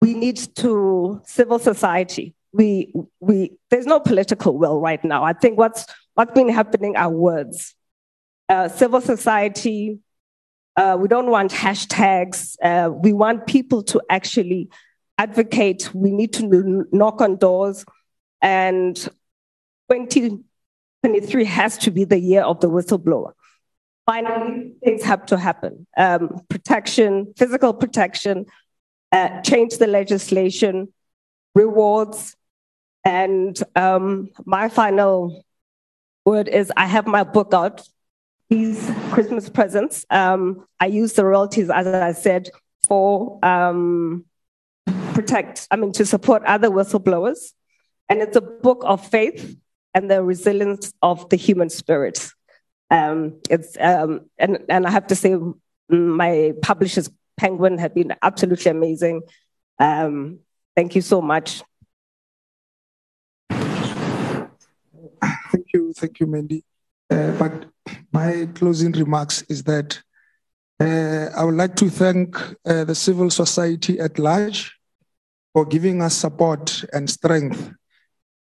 [0.00, 5.58] we need to civil society we we there's no political will right now i think
[5.58, 7.74] what's what's been happening are words
[8.48, 9.98] uh, civil society.
[10.76, 12.56] Uh, we don't want hashtags.
[12.62, 14.68] Uh, we want people to actually
[15.18, 15.92] advocate.
[15.94, 17.84] We need to knock on doors.
[18.40, 18.96] And
[19.90, 23.32] 2023 has to be the year of the whistleblower.
[24.06, 25.86] Finally, things have to happen.
[25.96, 28.46] Um, protection, physical protection,
[29.12, 30.92] uh, change the legislation,
[31.54, 32.36] rewards.
[33.04, 35.44] And um, my final
[36.24, 37.86] word is I have my book out
[38.48, 40.06] these Christmas presents.
[40.10, 42.50] Um, I use the royalties, as I said,
[42.82, 44.24] for um,
[45.14, 47.52] protect, I mean, to support other whistleblowers.
[48.08, 49.56] And it's a book of faith
[49.94, 52.30] and the resilience of the human spirit.
[52.90, 55.36] Um, it's um, and and I have to say,
[55.90, 59.22] my publishers Penguin have been absolutely amazing.
[59.78, 60.40] Um,
[60.74, 61.62] thank you so much.
[65.50, 66.64] Thank you, thank you, Mandy.
[67.10, 67.66] Uh, but
[68.12, 70.00] my closing remarks is that
[70.80, 74.72] uh, I would like to thank uh, the civil society at large
[75.52, 77.72] for giving us support and strength.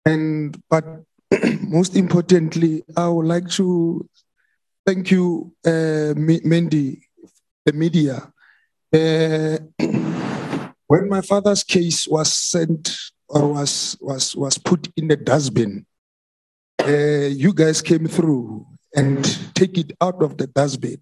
[0.05, 0.85] And but
[1.61, 4.09] most importantly, I would like to
[4.85, 7.09] thank you, uh, Mandy,
[7.65, 8.32] the media.
[8.93, 9.59] Uh,
[10.86, 12.97] when my father's case was sent
[13.28, 15.86] or was was was put in the dustbin,
[16.82, 21.01] uh, you guys came through and take it out of the dustbin.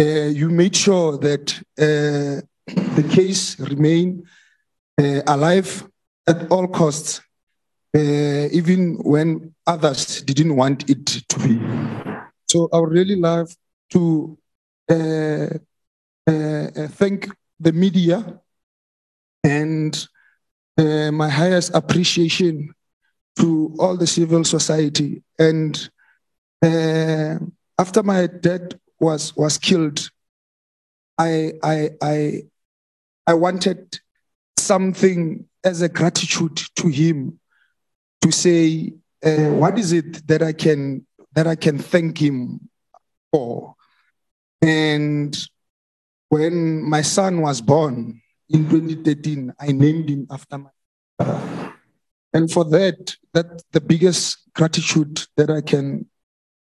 [0.00, 2.40] Uh, you made sure that uh,
[2.96, 4.24] the case remained
[5.00, 5.86] uh, alive
[6.26, 7.20] at all costs,
[7.94, 11.60] uh, even when others didn't want it to be.
[12.46, 13.54] So I would really love
[13.90, 14.38] to
[14.88, 15.48] uh,
[16.26, 17.28] thank
[17.58, 18.40] the media
[19.44, 20.08] and
[20.78, 22.72] my highest appreciation
[23.38, 25.22] to all the civil society.
[25.38, 25.90] And
[26.62, 27.38] uh,
[27.78, 30.10] after my dad was was killed,
[31.18, 32.42] I I I
[33.26, 33.98] I wanted
[34.58, 37.38] something as a gratitude to him
[38.22, 38.92] to say
[39.24, 42.68] uh, what is it that I can that I can thank him
[43.32, 43.74] for.
[44.62, 45.36] And
[46.28, 50.70] when my son was born in 2013, I named him after my
[51.18, 51.74] father.
[52.32, 56.06] And for that, that's the biggest gratitude that I can,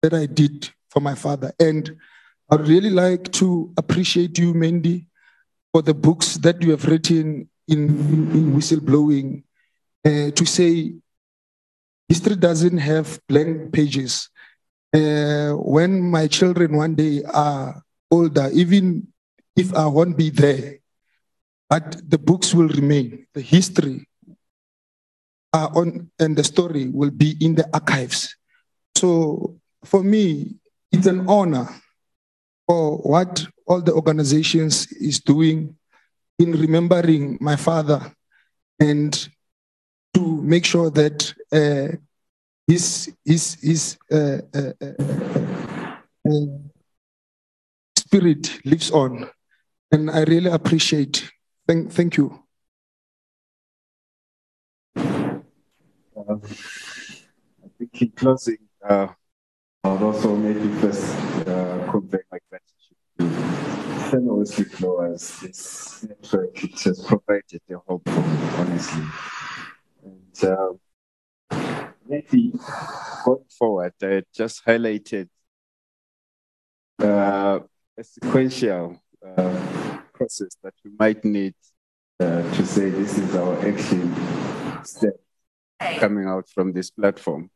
[0.03, 1.53] that I did for my father.
[1.59, 1.97] And
[2.51, 5.07] I'd really like to appreciate you, Mandy,
[5.73, 9.45] for the books that you have written in, in, in whistleblowing
[10.05, 10.95] uh, to say
[12.09, 14.29] history doesn't have blank pages.
[14.93, 19.07] Uh, when my children one day are older, even
[19.57, 20.79] if I won't be there,
[21.71, 24.07] but the books will remain, the history
[25.55, 28.37] are on, and the story will be in the archives.
[28.95, 30.57] So for me,
[30.91, 31.69] it's an honor
[32.67, 35.77] for what all the organizations is doing
[36.39, 38.13] in remembering my father
[38.81, 39.29] and
[40.15, 41.97] to make sure that uh,
[42.67, 44.93] his his his uh, uh, uh,
[46.29, 46.47] uh
[47.97, 49.29] spirit lives on,
[49.91, 51.31] and I really appreciate.
[51.67, 52.43] Thank thank you.
[54.97, 59.09] Uh, I think in closing, uh,
[59.85, 61.13] I also maybe first
[61.49, 63.29] uh, convey my gratitude to
[64.11, 65.41] fellow whistleblowers.
[65.41, 69.05] This network it has provided the hope for me, honestly.
[70.05, 72.53] And uh, maybe
[73.25, 75.29] going forward, I just highlighted
[77.01, 77.59] uh,
[77.99, 81.55] a sequential uh, process that we might need
[82.21, 84.15] uh, to say this is our action
[84.85, 85.15] step
[85.99, 87.51] coming out from this platform.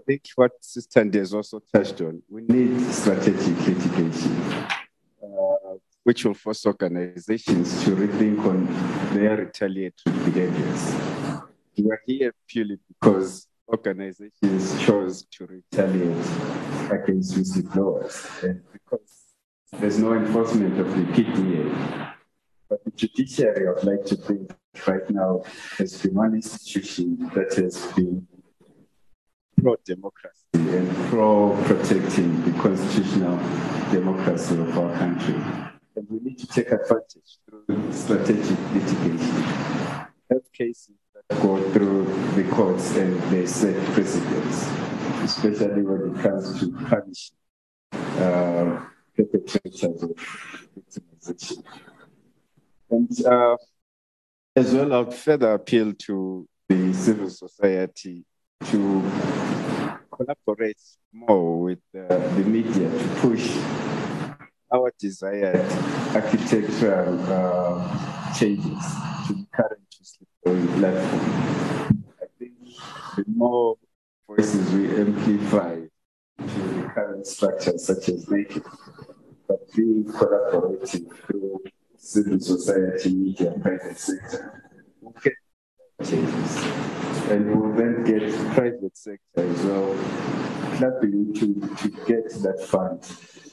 [0.00, 4.32] I think what Sister has also touched on, we need strategic litigation,
[5.22, 8.64] uh, which will force organizations to rethink on
[9.14, 10.94] their retaliatory behaviors.
[11.76, 16.26] We are here purely because organizations chose to retaliate
[16.90, 19.34] against whistleblowers and because
[19.72, 22.14] there's no enforcement of the PDA.
[22.70, 24.50] But the judiciary, I'd like to think,
[24.86, 25.42] right now
[25.76, 28.26] has been one institution that has been
[29.60, 33.36] pro democracy and pro protecting the constitutional
[33.90, 35.34] democracy of our country.
[35.96, 39.36] And we need to take advantage through strategic litigation.
[40.30, 40.96] Have cases
[41.28, 42.04] that go through
[42.34, 44.68] the courts and they set precedents,
[45.22, 47.36] especially when it comes to punishing
[47.92, 50.10] uh, perpetrators of
[50.76, 51.62] victimization.
[52.90, 53.56] And uh,
[54.56, 58.24] as well, I would further appeal to the civil society
[58.66, 59.02] to
[60.10, 60.80] collaborate
[61.12, 63.56] more with uh, the media to push
[64.72, 65.66] our desired
[66.14, 68.84] architectural uh, changes
[69.26, 69.80] to the current
[70.78, 72.04] platform.
[72.20, 72.52] I think
[73.16, 73.76] the more
[74.26, 75.90] voices we amplify to
[76.38, 78.64] the current structures such as NACAC,
[79.48, 81.60] but being collaborative through
[81.96, 84.62] civil society, media, private sector
[85.00, 85.34] will get
[86.04, 86.99] changes.
[87.30, 90.30] And we'll then get private sector as well
[90.80, 93.04] partnering to, to get that fund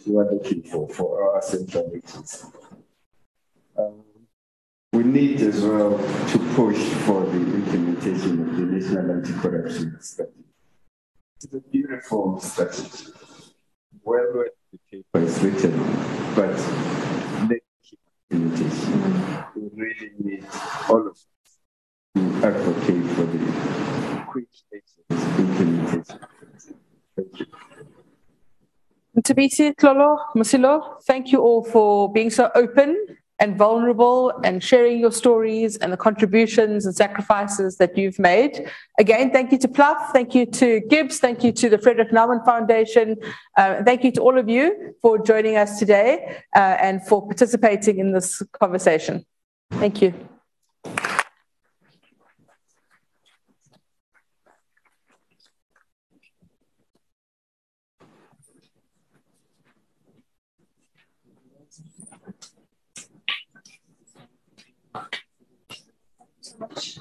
[0.05, 2.47] we are looking for for our central agency.
[3.77, 4.03] Um,
[4.93, 10.45] we need as well to push for the implementation of the National Anti-Corruption Strategy.
[11.35, 13.11] It's a beautiful strategy.
[14.03, 15.77] Well, well the paper is written,
[16.33, 16.55] but
[17.49, 17.59] the
[18.31, 19.43] implementation.
[19.55, 20.45] We really need
[20.87, 21.25] all of us
[22.17, 24.47] to advocate for the quick
[25.11, 26.19] implementation.
[27.15, 27.45] Thank you.
[29.21, 35.11] Tabisi, Tlholo, Mosilo, thank you all for being so open and vulnerable and sharing your
[35.11, 38.67] stories and the contributions and sacrifices that you've made.
[38.99, 42.43] Again, thank you to Pluff, thank you to Gibbs, thank you to the Friedrich Naumann
[42.45, 43.15] Foundation,
[43.57, 47.99] uh, thank you to all of you for joining us today uh, and for participating
[47.99, 49.25] in this conversation.
[49.71, 50.26] Thank you.
[66.77, 66.99] Much.